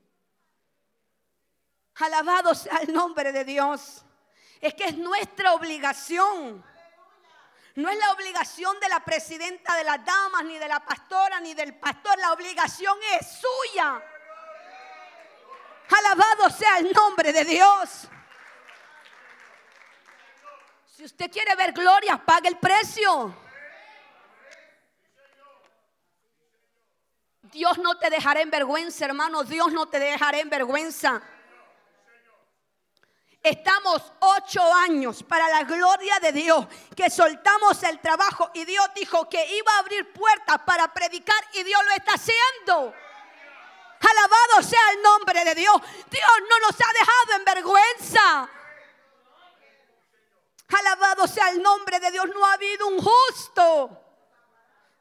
Alabado 1.99 2.55
sea 2.55 2.77
el 2.77 2.93
nombre 2.93 3.31
de 3.31 3.43
Dios. 3.43 4.03
Es 4.61 4.73
que 4.73 4.85
es 4.85 4.97
nuestra 4.97 5.53
obligación. 5.53 6.63
No 7.75 7.89
es 7.89 7.97
la 7.97 8.11
obligación 8.11 8.79
de 8.79 8.89
la 8.89 8.99
presidenta 9.01 9.75
de 9.75 9.83
las 9.83 10.03
damas, 10.03 10.43
ni 10.45 10.57
de 10.57 10.67
la 10.67 10.79
pastora, 10.79 11.39
ni 11.39 11.53
del 11.53 11.75
pastor. 11.75 12.17
La 12.19 12.33
obligación 12.33 12.97
es 13.19 13.27
suya. 13.39 14.01
Alabado 15.97 16.49
sea 16.49 16.77
el 16.77 16.91
nombre 16.91 17.33
de 17.33 17.45
Dios. 17.45 18.07
Si 20.85 21.05
usted 21.05 21.31
quiere 21.31 21.55
ver 21.55 21.71
gloria, 21.71 22.17
pague 22.17 22.49
el 22.49 22.57
precio. 22.57 23.35
Dios 27.43 27.77
no 27.79 27.97
te 27.97 28.09
dejará 28.09 28.41
en 28.41 28.51
vergüenza, 28.51 29.05
hermano. 29.05 29.43
Dios 29.43 29.71
no 29.71 29.87
te 29.87 29.99
dejará 29.99 30.39
en 30.39 30.49
vergüenza. 30.49 31.21
Estamos 33.41 34.01
ocho 34.19 34.61
años 34.73 35.23
para 35.23 35.47
la 35.47 35.63
gloria 35.63 36.19
de 36.19 36.33
Dios, 36.33 36.67
que 36.95 37.09
soltamos 37.09 37.81
el 37.83 37.99
trabajo 37.99 38.51
y 38.53 38.65
Dios 38.65 38.85
dijo 38.93 39.29
que 39.29 39.55
iba 39.55 39.75
a 39.75 39.79
abrir 39.79 40.11
puertas 40.11 40.59
para 40.65 40.93
predicar 40.93 41.41
y 41.53 41.63
Dios 41.63 41.81
lo 41.85 41.91
está 41.91 42.13
haciendo. 42.15 42.93
Alabado 44.01 44.63
sea 44.63 44.91
el 44.93 45.01
nombre 45.01 45.45
de 45.45 45.55
Dios. 45.55 45.75
Dios 46.09 46.31
no 46.49 46.59
nos 46.59 46.75
ha 46.81 46.93
dejado 46.93 47.33
en 47.37 47.45
vergüenza. 47.45 48.49
Alabado 50.77 51.27
sea 51.27 51.49
el 51.49 51.61
nombre 51.61 51.99
de 51.99 52.11
Dios. 52.11 52.27
No 52.33 52.45
ha 52.45 52.53
habido 52.53 52.87
un 52.87 52.99
justo 53.01 54.05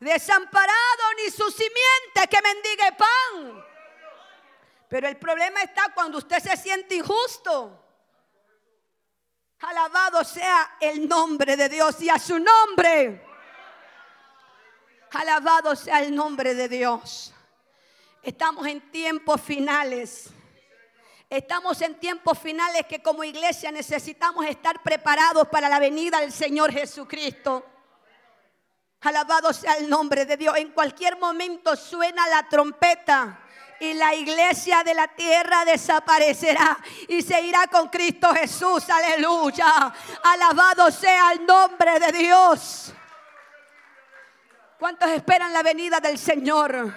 desamparado 0.01 1.03
ni 1.17 1.31
su 1.31 1.51
simiente 1.51 2.29
que 2.31 2.43
mendigue 2.43 2.93
pan. 2.93 3.65
Pero 4.89 5.09
el 5.09 5.17
problema 5.17 5.63
está 5.63 5.93
cuando 5.95 6.19
usted 6.19 6.39
se 6.39 6.57
siente 6.57 6.95
injusto. 6.95 7.88
Alabado 9.61 10.23
sea 10.23 10.77
el 10.81 11.09
nombre 11.09 11.57
de 11.57 11.69
Dios 11.69 12.01
y 12.01 12.09
a 12.09 12.19
su 12.19 12.39
nombre. 12.39 13.27
Alabado 15.11 15.75
sea 15.75 16.01
el 16.01 16.15
nombre 16.15 16.55
de 16.55 16.69
Dios. 16.69 17.35
Estamos 18.23 18.67
en 18.69 18.81
tiempos 18.93 19.41
finales. 19.41 20.31
Estamos 21.29 21.81
en 21.83 21.99
tiempos 21.99 22.39
finales 22.39 22.87
que 22.87 23.03
como 23.03 23.25
iglesia 23.25 23.73
necesitamos 23.73 24.47
estar 24.47 24.81
preparados 24.83 25.49
para 25.49 25.69
la 25.69 25.81
venida 25.81 26.21
del 26.21 26.33
Señor 26.33 26.73
Jesucristo. 26.73 27.67
Alabado 29.01 29.53
sea 29.53 29.75
el 29.75 29.91
nombre 29.91 30.25
de 30.25 30.37
Dios. 30.37 30.57
En 30.57 30.71
cualquier 30.71 31.19
momento 31.19 31.75
suena 31.75 32.27
la 32.29 32.49
trompeta 32.49 33.41
y 33.81 33.95
la 33.95 34.15
iglesia 34.15 34.83
de 34.83 34.95
la 34.95 35.09
tierra 35.09 35.65
desaparecerá 35.65 36.79
y 37.09 37.23
se 37.23 37.41
irá 37.41 37.67
con 37.69 37.89
Cristo 37.89 38.35
Jesús. 38.35 38.89
Aleluya. 38.91 39.93
Alabado 40.23 40.91
sea 40.91 41.33
el 41.33 41.47
nombre 41.47 42.01
de 42.01 42.13
Dios. 42.13 42.93
¿Cuántos 44.79 45.11
esperan 45.11 45.53
la 45.53 45.63
venida 45.63 46.01
del 46.01 46.19
Señor? 46.19 46.93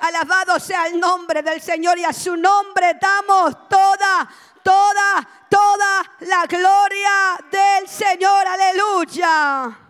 Alabado 0.00 0.60
sea 0.60 0.86
el 0.86 1.00
nombre 1.00 1.42
del 1.42 1.60
Señor 1.60 1.98
y 1.98 2.04
a 2.04 2.12
su 2.12 2.36
nombre 2.36 2.94
damos 3.00 3.68
toda, 3.68 4.28
toda, 4.62 5.28
toda 5.48 6.16
la 6.20 6.46
gloria 6.46 7.38
del 7.50 7.88
Señor. 7.88 8.46
Aleluya. 8.46 9.87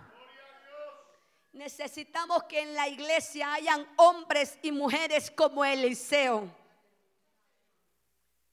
Necesitamos 1.59 2.45
que 2.45 2.61
en 2.61 2.73
la 2.73 2.87
iglesia 2.87 3.53
hayan 3.53 3.85
hombres 3.97 4.57
y 4.63 4.71
mujeres 4.71 5.29
como 5.29 5.65
Eliseo. 5.65 6.49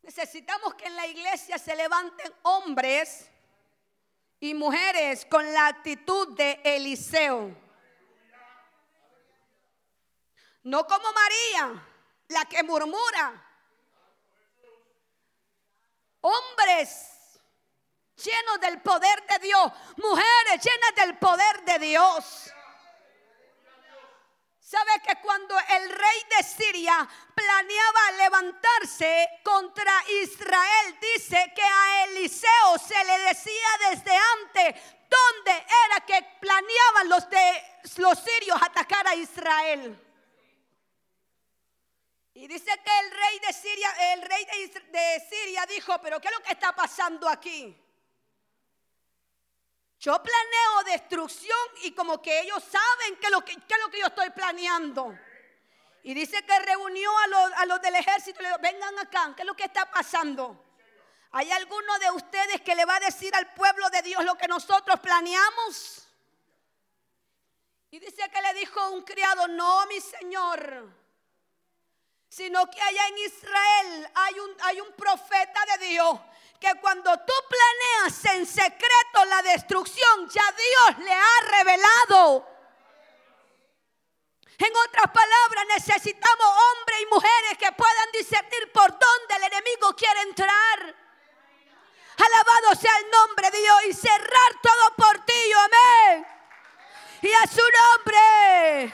Necesitamos 0.01 0.73
que 0.73 0.87
en 0.87 0.95
la 0.95 1.05
iglesia 1.05 1.59
se 1.59 1.75
levanten 1.75 2.33
hombres 2.41 3.29
y 4.39 4.55
mujeres 4.55 5.23
con 5.27 5.53
la 5.53 5.67
actitud 5.67 6.35
de 6.35 6.59
Eliseo. 6.63 7.55
No 10.63 10.87
como 10.87 11.05
María, 11.13 11.87
la 12.29 12.45
que 12.45 12.63
murmura. 12.63 13.47
Hombres 16.21 17.11
llenos 18.15 18.59
del 18.61 18.81
poder 18.81 19.27
de 19.27 19.45
Dios, 19.45 19.71
mujeres 19.97 20.63
llenas 20.63 20.95
del 20.95 21.19
poder 21.19 21.65
de 21.65 21.77
Dios. 21.85 22.51
¿Sabe 24.65 24.99
que 25.07 25.21
cuando 25.21 25.55
el 25.59 25.89
rey 25.91 26.25
de 26.35 26.43
Siria 26.43 27.07
planeaba 27.35 28.11
levantarse 28.17 29.39
contra 29.43 29.93
Israel, 30.23 30.97
dice 30.99 31.53
que 31.55 31.61
a 31.61 32.05
Eliseo 32.05 32.75
se 32.83 33.05
le 33.05 33.19
decía 33.25 33.91
desde 33.91 34.17
antes 34.17 34.81
dónde 35.07 35.51
era 35.85 36.03
que 36.07 36.19
planeaban 36.41 37.09
los, 37.09 37.29
de, 37.29 37.79
los 37.97 38.17
sirios 38.17 38.59
atacar 38.59 39.07
a 39.07 39.13
Israel? 39.13 40.03
Y 42.33 42.47
dice 42.47 42.71
que 42.83 42.99
el 43.01 43.11
rey 43.11 43.39
de 43.41 43.53
Siria, 43.53 44.13
el 44.13 44.21
rey 44.23 44.45
de, 44.45 44.79
de 44.89 45.27
Siria 45.29 45.67
dijo, 45.67 45.95
pero 46.01 46.19
¿qué 46.19 46.29
es 46.29 46.33
lo 46.33 46.41
que 46.41 46.53
está 46.53 46.73
pasando 46.75 47.29
aquí? 47.29 47.84
Yo 50.05 50.21
planeo 50.21 50.83
destrucción 50.85 51.57
y 51.81 51.91
como 51.91 52.21
que 52.21 52.41
ellos 52.41 52.63
saben 52.63 53.17
qué 53.19 53.25
es 53.25 53.31
lo 53.31 53.43
que, 53.43 53.53
es 53.53 53.79
lo 53.83 53.89
que 53.89 53.99
yo 53.99 54.05
estoy 54.05 54.29
planeando. 54.29 55.17
Y 56.03 56.13
dice 56.13 56.45
que 56.45 56.59
reunió 56.59 57.09
a 57.17 57.27
los, 57.27 57.51
a 57.53 57.65
los 57.65 57.81
del 57.81 57.95
ejército 57.95 58.39
y 58.39 58.43
le 58.43 58.49
dijo, 58.49 58.61
vengan 58.61 58.99
acá, 58.99 59.33
¿qué 59.35 59.41
es 59.41 59.47
lo 59.47 59.55
que 59.55 59.63
está 59.63 59.89
pasando? 59.89 60.63
¿Hay 61.31 61.49
alguno 61.49 61.97
de 61.97 62.11
ustedes 62.11 62.61
que 62.61 62.75
le 62.75 62.85
va 62.85 62.97
a 62.97 62.99
decir 62.99 63.33
al 63.33 63.51
pueblo 63.55 63.89
de 63.89 64.03
Dios 64.03 64.23
lo 64.23 64.35
que 64.35 64.47
nosotros 64.47 64.99
planeamos? 64.99 66.07
Y 67.89 67.97
dice 67.97 68.29
que 68.29 68.41
le 68.43 68.53
dijo 68.59 68.87
un 68.91 69.01
criado, 69.01 69.47
no, 69.47 69.87
mi 69.87 69.99
señor, 70.01 70.87
sino 72.29 72.69
que 72.69 72.79
allá 72.79 73.07
en 73.07 73.17
Israel 73.17 74.11
hay 74.13 74.39
un, 74.39 74.55
hay 74.65 74.81
un 74.81 74.93
profeta 74.93 75.65
de 75.79 75.87
Dios 75.87 76.19
que 76.59 76.73
cuando 76.81 77.11
tú 77.19 77.33
planeas 77.49 78.25
en 78.35 78.45
secreto 78.45 79.25
la 79.25 79.41
destrucción, 79.41 80.29
ya 80.29 80.43
Dios 80.51 81.05
le 81.05 81.13
ha 81.13 81.41
revelado. 81.49 82.47
En 84.57 84.71
otras 84.87 85.11
palabras, 85.11 85.65
necesitamos 85.75 86.47
hombres 86.47 87.01
y 87.01 87.05
mujeres 87.07 87.57
que 87.59 87.71
puedan 87.73 88.11
discernir 88.13 88.71
por 88.71 88.89
dónde 88.89 89.35
el 89.35 89.43
enemigo 89.43 89.93
quiere 89.95 90.21
entrar. 90.21 90.95
Alabado 92.17 92.75
sea 92.79 92.97
el 92.99 93.11
nombre 93.11 93.51
de 93.51 93.57
Dios 93.59 93.77
y 93.89 93.93
cerrar 93.93 94.61
todo 94.61 94.95
por 94.95 95.25
ti, 95.25 95.51
amén. 95.53 96.25
Y 97.21 97.31
a 97.33 97.47
su 97.47 97.61
nombre. 97.61 98.93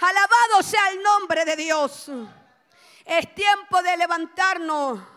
Alabado 0.00 0.62
sea 0.62 0.88
el 0.90 1.02
nombre 1.02 1.44
de 1.44 1.56
Dios. 1.56 2.10
Es 3.04 3.34
tiempo 3.34 3.80
de 3.82 3.96
levantarnos 3.96 5.15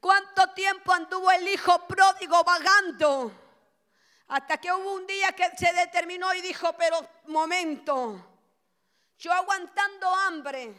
¿Cuánto 0.00 0.50
tiempo 0.54 0.92
anduvo 0.92 1.30
el 1.30 1.48
hijo 1.48 1.86
pródigo 1.86 2.42
vagando? 2.44 3.32
Hasta 4.28 4.58
que 4.58 4.72
hubo 4.72 4.94
un 4.94 5.06
día 5.06 5.32
que 5.32 5.50
se 5.56 5.72
determinó 5.72 6.32
y 6.34 6.40
dijo, 6.40 6.72
pero 6.74 6.98
momento, 7.26 8.38
yo 9.18 9.32
aguantando 9.32 10.12
hambre, 10.14 10.74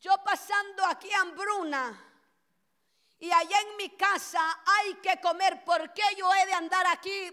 yo 0.00 0.16
pasando 0.24 0.84
aquí 0.86 1.12
hambruna, 1.12 2.04
y 3.18 3.30
allá 3.30 3.60
en 3.60 3.76
mi 3.76 3.90
casa 3.90 4.62
hay 4.64 4.94
que 4.94 5.20
comer, 5.20 5.64
¿por 5.64 5.92
qué 5.92 6.02
yo 6.16 6.32
he 6.34 6.46
de 6.46 6.52
andar 6.52 6.86
aquí 6.86 7.32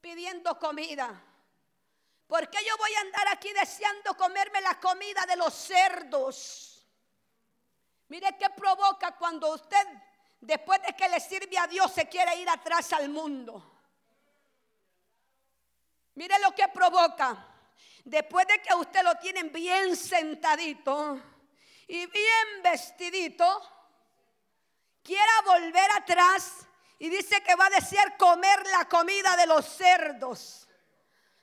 pidiendo 0.00 0.58
comida? 0.58 1.10
¿Por 2.26 2.48
qué 2.50 2.58
yo 2.64 2.76
voy 2.76 2.92
a 2.94 3.00
andar 3.00 3.28
aquí 3.28 3.52
deseando 3.52 4.16
comerme 4.16 4.60
la 4.60 4.80
comida 4.80 5.24
de 5.26 5.36
los 5.36 5.54
cerdos? 5.54 6.75
Mire 8.08 8.36
qué 8.38 8.50
provoca 8.50 9.16
cuando 9.16 9.52
usted, 9.54 9.86
después 10.40 10.80
de 10.82 10.94
que 10.94 11.08
le 11.08 11.20
sirve 11.20 11.58
a 11.58 11.66
Dios, 11.66 11.92
se 11.92 12.08
quiere 12.08 12.36
ir 12.36 12.48
atrás 12.48 12.92
al 12.92 13.08
mundo. 13.08 13.72
Mire 16.14 16.38
lo 16.38 16.54
que 16.54 16.68
provoca. 16.68 17.52
Después 18.04 18.46
de 18.46 18.62
que 18.62 18.74
usted 18.74 19.02
lo 19.02 19.16
tienen 19.16 19.52
bien 19.52 19.96
sentadito 19.96 21.20
y 21.88 22.06
bien 22.06 22.62
vestidito, 22.62 23.44
quiera 25.02 25.42
volver 25.44 25.90
atrás 25.92 26.66
y 26.98 27.08
dice 27.08 27.42
que 27.42 27.54
va 27.56 27.66
a 27.66 27.70
desear 27.70 28.16
comer 28.16 28.64
la 28.68 28.88
comida 28.88 29.36
de 29.36 29.46
los 29.46 29.66
cerdos. 29.66 30.65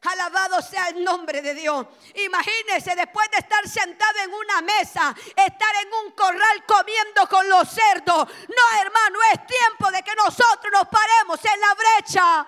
Alabado 0.04 0.62
sea 0.62 0.90
el 0.90 1.04
nombre 1.04 1.42
de 1.42 1.54
Dios. 1.54 1.86
Imagínese 2.16 2.96
después 2.96 3.30
de 3.32 3.38
estar 3.38 3.68
sentado 3.68 4.20
en 4.20 4.34
una 4.34 4.62
mesa, 4.62 5.16
estar 5.36 5.76
en 5.82 5.94
un 5.94 6.12
corral 6.12 6.66
comiendo 6.66 7.28
con 7.30 7.48
los 7.48 7.70
cerdos. 7.70 8.28
No, 8.28 8.82
hermano, 8.82 9.20
es 9.32 9.48
tiempo 9.48 9.92
de 9.92 10.04
que 10.04 10.16
nosotros 10.16 10.72
nos 10.74 10.88
paremos 10.90 11.40
en 11.46 11.60
la 11.60 11.74
brecha. 11.74 12.46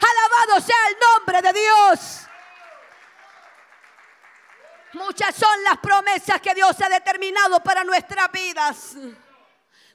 Alabado 0.00 0.60
sea 0.60 0.88
el 0.88 0.96
nombre 0.98 1.40
de 1.40 1.52
Dios. 1.52 2.20
Muchas 4.94 5.34
son 5.34 5.64
las 5.64 5.78
promesas 5.78 6.40
que 6.42 6.54
Dios 6.54 6.78
ha 6.82 6.88
determinado 6.90 7.60
para 7.60 7.82
nuestras 7.84 8.30
vidas. 8.30 8.94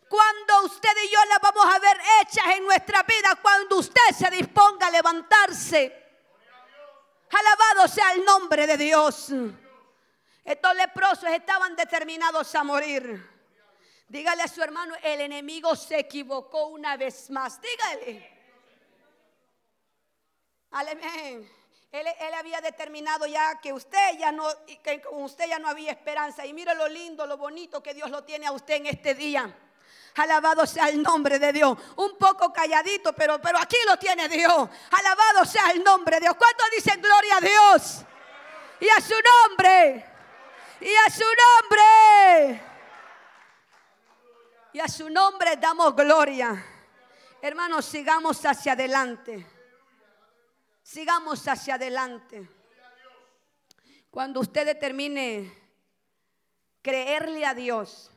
Cuando 0.10 0.64
usted 0.66 0.90
y 1.04 1.12
yo 1.12 1.20
las 1.26 1.40
vamos 1.42 1.76
a 1.76 1.80
ver 1.80 2.00
hechas 2.22 2.46
en 2.56 2.66
nuestra 2.66 3.04
vida, 3.04 3.38
cuando 3.42 3.78
usted 3.78 4.16
se 4.18 4.32
disponga 4.32 4.88
a 4.88 4.92
levantarse 4.92 6.07
Alabado 7.32 7.88
sea 7.88 8.14
el 8.14 8.26
nombre 8.26 8.66
de 8.68 8.78
Dios. 8.78 9.32
Estos 10.44 10.76
leprosos 10.76 11.30
estaban 11.30 11.76
determinados 11.76 12.54
a 12.56 12.64
morir. 12.64 13.38
Dígale 14.08 14.44
a 14.44 14.48
su 14.48 14.64
hermano, 14.64 14.96
el 15.04 15.22
enemigo 15.22 15.76
se 15.76 16.00
equivocó 16.00 16.68
una 16.68 16.96
vez 16.96 17.30
más. 17.30 17.60
Dígale. 17.62 18.38
Amén. 20.72 21.52
Él, 21.92 22.08
él, 22.20 22.34
había 22.34 22.62
determinado 22.62 23.26
ya 23.26 23.60
que 23.60 23.74
usted 23.74 24.18
ya 24.18 24.32
no, 24.32 24.46
que 24.84 25.02
con 25.02 25.24
usted 25.24 25.48
ya 25.48 25.60
no 25.60 25.68
había 25.68 25.92
esperanza. 25.92 26.46
Y 26.46 26.54
mire 26.54 26.76
lo 26.76 26.88
lindo, 26.88 27.26
lo 27.26 27.38
bonito 27.38 27.82
que 27.82 27.94
Dios 27.94 28.10
lo 28.10 28.24
tiene 28.24 28.48
a 28.48 28.52
usted 28.52 28.76
en 28.76 28.86
este 28.88 29.16
día. 29.16 29.54
Alabado 30.18 30.66
sea 30.66 30.90
el 30.90 31.02
nombre 31.02 31.38
de 31.38 31.54
Dios. 31.54 31.78
Un 31.96 32.18
poco 32.18 32.52
calladito, 32.52 33.14
pero, 33.14 33.40
pero 33.40 33.60
aquí 33.60 33.78
lo 33.86 33.98
tiene 33.98 34.28
Dios. 34.28 34.70
Alabado 34.92 35.46
sea 35.46 35.72
el 35.72 35.84
nombre 35.84 36.16
de 36.16 36.22
Dios. 36.22 36.36
¿Cuántos 36.36 36.66
dicen 36.72 37.02
gloria 37.02 37.38
a 37.38 37.42
Dios? 37.42 38.02
Y 38.80 38.90
a 38.90 39.00
su 39.00 39.14
nombre. 39.14 40.06
Y 40.82 40.94
a 40.96 41.10
su 41.10 41.24
nombre. 41.24 42.62
Y 44.74 44.80
a 44.80 44.88
su 44.88 45.10
nombre 45.10 45.56
damos 45.58 45.96
gloria. 45.96 46.66
Hermanos, 47.42 47.86
sigamos 47.86 48.44
hacia 48.44 48.74
adelante. 48.74 49.46
Sigamos 50.82 51.48
hacia 51.48 51.76
adelante. 51.76 52.50
Cuando 54.10 54.40
usted 54.40 54.66
determine 54.66 55.54
creerle 56.82 57.46
a 57.46 57.54
Dios 57.54 58.10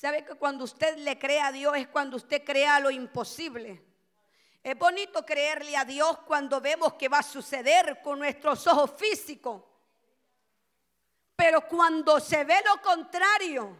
¿Sabe 0.00 0.24
que 0.24 0.34
cuando 0.34 0.64
usted 0.64 0.96
le 0.96 1.18
cree 1.18 1.42
a 1.42 1.52
Dios 1.52 1.76
es 1.76 1.86
cuando 1.88 2.16
usted 2.16 2.42
crea 2.42 2.80
lo 2.80 2.90
imposible? 2.90 3.84
Es 4.62 4.78
bonito 4.78 5.26
creerle 5.26 5.76
a 5.76 5.84
Dios 5.84 6.20
cuando 6.20 6.58
vemos 6.58 6.94
que 6.94 7.10
va 7.10 7.18
a 7.18 7.22
suceder 7.22 8.00
con 8.00 8.18
nuestros 8.18 8.66
ojos 8.66 8.92
físicos. 8.96 9.62
Pero 11.36 11.68
cuando 11.68 12.18
se 12.18 12.44
ve 12.44 12.62
lo 12.64 12.80
contrario, 12.80 13.76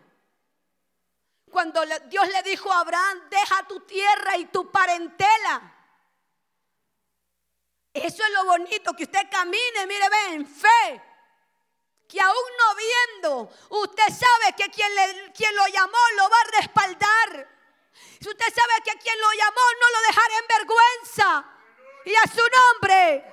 cuando 1.51 1.81
Dios 2.11 2.29
le 2.29 2.43
dijo 2.43 2.71
a 2.71 2.81
Abraham, 2.81 3.23
deja 3.31 3.67
tu 3.67 3.81
tierra 3.81 4.37
y 4.37 4.45
tu 4.45 4.71
parentela. 4.71 5.75
Eso 7.95 8.23
es 8.23 8.33
lo 8.35 8.45
bonito, 8.45 8.93
que 8.93 9.05
usted 9.05 9.27
camine, 9.31 9.87
mire, 9.89 10.07
ve, 10.11 10.35
en 10.35 10.47
fe. 10.47 11.10
Que 12.11 12.21
aún 12.21 12.51
no 12.59 12.75
viendo, 12.75 13.53
usted 13.69 14.09
sabe 14.09 14.53
que 14.57 14.69
quien, 14.71 14.93
quien 15.33 15.55
lo 15.55 15.67
llamó 15.69 15.99
lo 16.17 16.29
va 16.29 16.37
a 16.41 16.61
respaldar. 16.61 17.49
Usted 18.21 18.55
sabe 18.55 18.83
que 18.85 18.99
quien 18.99 19.21
lo 19.21 19.33
llamó 19.33 19.61
no 19.81 19.91
lo 19.91 20.01
dejará 20.09 20.39
en 20.39 20.47
vergüenza. 20.49 21.45
Y 22.05 22.15
a 22.17 22.23
su 22.23 22.43
nombre. 22.43 23.25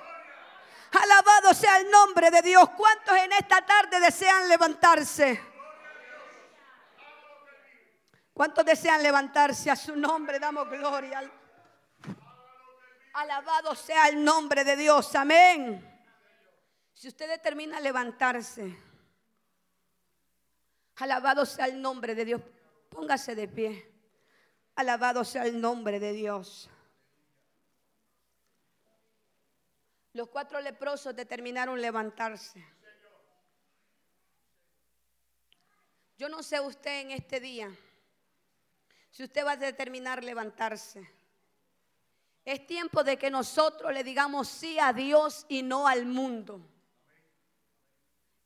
Alabado 0.92 1.54
sea 1.54 1.78
el 1.78 1.90
nombre 1.90 2.30
de 2.30 2.40
Dios. 2.40 2.68
¿Cuántos 2.76 3.16
en 3.16 3.32
esta 3.32 3.66
tarde 3.66 3.98
desean 3.98 4.48
levantarse? 4.48 5.42
¿Cuántos 8.32 8.64
desean 8.64 9.02
levantarse 9.02 9.72
a 9.72 9.76
su 9.76 9.96
nombre? 9.96 10.38
Damos 10.38 10.68
gloria. 10.70 11.28
Alabado 13.14 13.74
sea 13.74 14.06
el 14.06 14.22
nombre 14.22 14.62
de 14.62 14.76
Dios. 14.76 15.12
Amén. 15.16 15.87
Si 16.98 17.06
usted 17.06 17.28
determina 17.28 17.78
levantarse, 17.78 18.76
alabado 20.96 21.46
sea 21.46 21.66
el 21.66 21.80
nombre 21.80 22.12
de 22.16 22.24
Dios. 22.24 22.42
Póngase 22.88 23.36
de 23.36 23.46
pie. 23.46 23.88
Alabado 24.74 25.22
sea 25.22 25.46
el 25.46 25.60
nombre 25.60 26.00
de 26.00 26.12
Dios. 26.12 26.68
Los 30.12 30.28
cuatro 30.28 30.60
leprosos 30.60 31.14
determinaron 31.14 31.80
levantarse. 31.80 32.66
Yo 36.16 36.28
no 36.28 36.42
sé 36.42 36.58
usted 36.58 37.02
en 37.02 37.12
este 37.12 37.38
día 37.38 37.70
si 39.12 39.22
usted 39.22 39.46
va 39.46 39.52
a 39.52 39.56
determinar 39.56 40.24
levantarse. 40.24 41.08
Es 42.44 42.66
tiempo 42.66 43.04
de 43.04 43.16
que 43.16 43.30
nosotros 43.30 43.92
le 43.92 44.02
digamos 44.02 44.48
sí 44.48 44.80
a 44.80 44.92
Dios 44.92 45.46
y 45.48 45.62
no 45.62 45.86
al 45.86 46.04
mundo. 46.04 46.60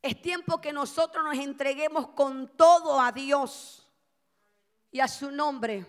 Es 0.03 0.21
tiempo 0.21 0.59
que 0.59 0.73
nosotros 0.73 1.23
nos 1.23 1.37
entreguemos 1.37 2.09
con 2.09 2.57
todo 2.57 2.99
a 2.99 3.13
Dios 3.13 3.87
y 4.91 4.99
a 4.99 5.07
su 5.07 5.31
nombre. 5.31 5.85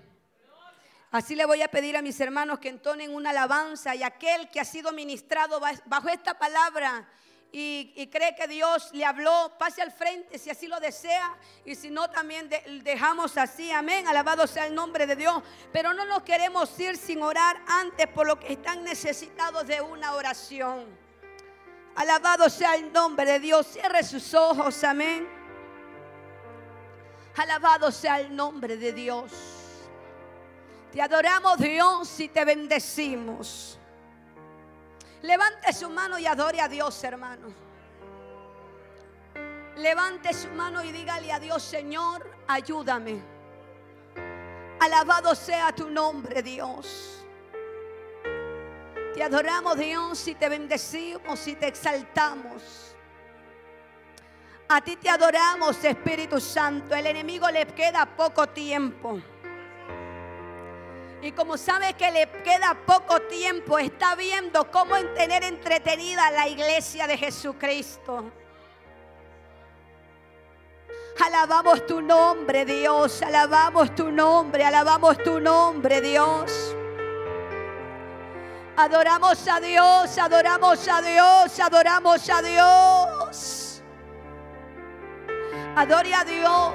Así 1.11 1.35
le 1.35 1.45
voy 1.45 1.63
a 1.63 1.69
pedir 1.69 1.97
a 1.97 2.03
mis 2.03 2.21
hermanos 2.21 2.61
que 2.61 2.69
entonen 2.69 3.13
una 3.13 3.31
alabanza 3.31 3.93
y 3.97 4.05
aquel 4.05 4.49
que 4.51 4.61
ha 4.61 4.65
sido 4.65 4.93
ministrado 4.93 5.61
bajo 5.87 6.09
esta 6.09 6.39
palabra 6.39 7.09
y, 7.51 8.09
cree 8.13 8.37
que 8.37 8.47
Dios 8.47 8.91
le 8.93 9.05
habló, 9.05 9.53
pase 9.59 9.83
al 9.83 9.91
frente 9.91 10.39
si 10.39 10.49
así 10.49 10.69
lo 10.69 10.79
desea 10.79 11.37
y 11.65 11.75
si 11.75 11.91
no 11.91 12.09
también 12.09 12.49
dejamos 12.85 13.37
así, 13.37 13.73
amén, 13.73 14.07
alabado 14.07 14.47
sea 14.47 14.67
el 14.67 14.77
nombre 14.77 15.09
de 15.09 15.17
Dios, 15.17 15.43
pero 15.73 15.93
no 15.93 16.05
nos 16.05 16.23
queremos 16.23 16.79
ir 16.79 16.97
sin 16.97 17.21
orar 17.21 17.61
antes 17.67 18.07
por 18.07 18.29
lo 18.29 18.39
que 18.39 18.53
están 18.53 18.85
necesitados 18.85 19.67
de 19.67 19.81
una 19.81 20.15
oración. 20.15 21.04
Alabado 21.97 22.51
sea 22.51 22.75
el 22.75 22.93
nombre 22.93 23.25
de 23.25 23.39
Dios, 23.39 23.67
cierre 23.67 24.03
sus 24.03 24.35
ojos, 24.35 24.83
amén. 24.83 25.29
Alabado 27.37 27.93
sea 27.93 28.21
el 28.21 28.35
nombre 28.35 28.77
de 28.77 28.93
Dios. 28.93 29.33
Te 30.93 31.03
adoramos 31.03 31.59
Dios 31.59 32.21
y 32.21 32.29
te 32.29 32.45
bendecimos. 32.45 33.79
Levante 35.23 35.73
su 35.73 35.89
mano 35.89 36.19
y 36.19 36.27
adore 36.27 36.61
a 36.61 36.69
Dios, 36.69 37.03
hermano. 37.03 37.49
Levante 39.77 40.33
su 40.33 40.49
mano 40.51 40.85
y 40.85 40.93
dígale 40.93 41.33
a 41.33 41.41
Dios, 41.41 41.63
Señor, 41.63 42.31
ayúdame. 42.47 43.21
Alabado 44.81 45.35
sea 45.35 45.73
tu 45.75 45.89
nombre, 45.89 46.43
Dios. 46.43 47.24
Te 49.15 49.23
adoramos, 49.23 49.79
Dios, 49.79 50.27
y 50.27 50.35
te 50.35 50.49
bendecimos 50.49 51.47
y 51.47 51.55
te 51.55 51.69
exaltamos. 51.69 52.97
A 54.69 54.81
ti 54.81 54.97
te 54.97 55.09
adoramos, 55.09 55.85
Espíritu 55.85 56.41
Santo. 56.41 56.97
El 56.97 57.07
enemigo 57.07 57.49
le 57.49 57.65
queda 57.67 58.07
poco 58.07 58.49
tiempo. 58.49 59.21
Y 61.23 61.31
como 61.31 61.57
sabe 61.57 61.95
que 61.95 62.11
le 62.11 62.29
queda 62.43 62.77
poco 62.85 63.21
tiempo, 63.21 63.79
está 63.79 64.17
viendo 64.17 64.69
cómo 64.73 64.97
tener 65.15 65.45
entretenida 65.45 66.33
la 66.33 66.49
iglesia 66.49 67.07
de 67.07 67.17
Jesucristo. 67.17 68.33
Alabamos 71.25 71.87
tu 71.87 72.03
nombre, 72.03 72.65
Dios. 72.65 73.23
Alabamos 73.23 73.95
tu 73.95 74.11
nombre. 74.11 74.65
Alabamos 74.65 75.17
tu 75.19 75.39
nombre, 75.41 76.01
Dios. 76.01 76.75
Adoramos 78.77 79.47
a 79.47 79.61
Dios, 79.61 80.19
adoramos 80.19 80.89
a 80.89 81.01
Dios, 81.01 81.61
adoramos 81.61 82.29
a 82.29 82.43
Dios. 82.43 83.83
Adore 85.77 86.15
a 86.15 86.25
Dios. 86.25 86.75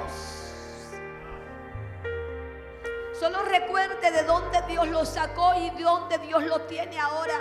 Solo 3.18 3.42
recuerde 3.42 4.10
de 4.10 4.22
dónde 4.22 4.62
Dios 4.66 4.88
lo 4.88 5.04
sacó 5.04 5.54
y 5.56 5.68
de 5.68 5.82
dónde 5.82 6.16
Dios 6.18 6.42
lo 6.44 6.62
tiene 6.62 6.98
ahora. 6.98 7.38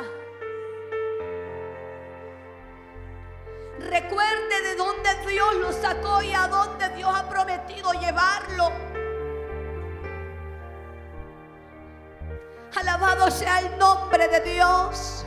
Recuerde 3.79 4.61
de 4.61 4.75
dónde 4.75 5.09
Dios 5.25 5.55
lo 5.55 5.71
sacó 5.71 6.21
y 6.21 6.33
a 6.33 6.49
dónde 6.49 6.89
Dios 6.89 7.09
ha 7.15 7.29
prometido 7.29 7.93
llevarlo. 7.93 8.88
Alabado 12.75 13.31
sea 13.31 13.59
el 13.59 13.77
nombre 13.77 14.27
de 14.27 14.39
Dios. 14.41 15.25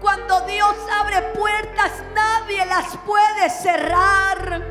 Cuando 0.00 0.40
Dios 0.42 0.76
abre 1.00 1.22
puertas, 1.34 1.92
nadie 2.14 2.64
las 2.66 2.96
puede 2.98 3.50
cerrar. 3.50 4.62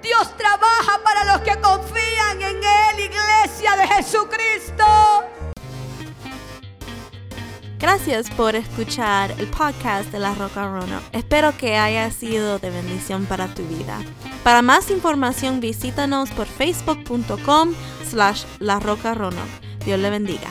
Dios 0.00 0.36
trabaja 0.36 1.00
para 1.04 1.24
los 1.24 1.42
que 1.42 1.60
confían 1.60 2.40
en 2.40 2.56
Él, 2.62 3.00
iglesia 3.00 3.76
de 3.76 3.86
Jesucristo. 3.88 4.84
Gracias 7.80 8.28
por 8.30 8.56
escuchar 8.56 9.34
el 9.38 9.46
podcast 9.46 10.12
de 10.12 10.18
La 10.18 10.34
Roca 10.34 10.68
Rono. 10.68 11.00
Espero 11.12 11.56
que 11.56 11.76
haya 11.76 12.10
sido 12.10 12.58
de 12.58 12.68
bendición 12.68 13.24
para 13.24 13.54
tu 13.54 13.62
vida. 13.62 13.98
Para 14.44 14.60
más 14.60 14.90
información 14.90 15.60
visítanos 15.60 16.28
por 16.30 16.46
facebook.com 16.46 17.72
slash 18.04 18.44
La 18.58 18.80
Roca 18.80 19.14
Rono. 19.14 19.40
Dios 19.86 19.98
le 19.98 20.10
bendiga. 20.10 20.50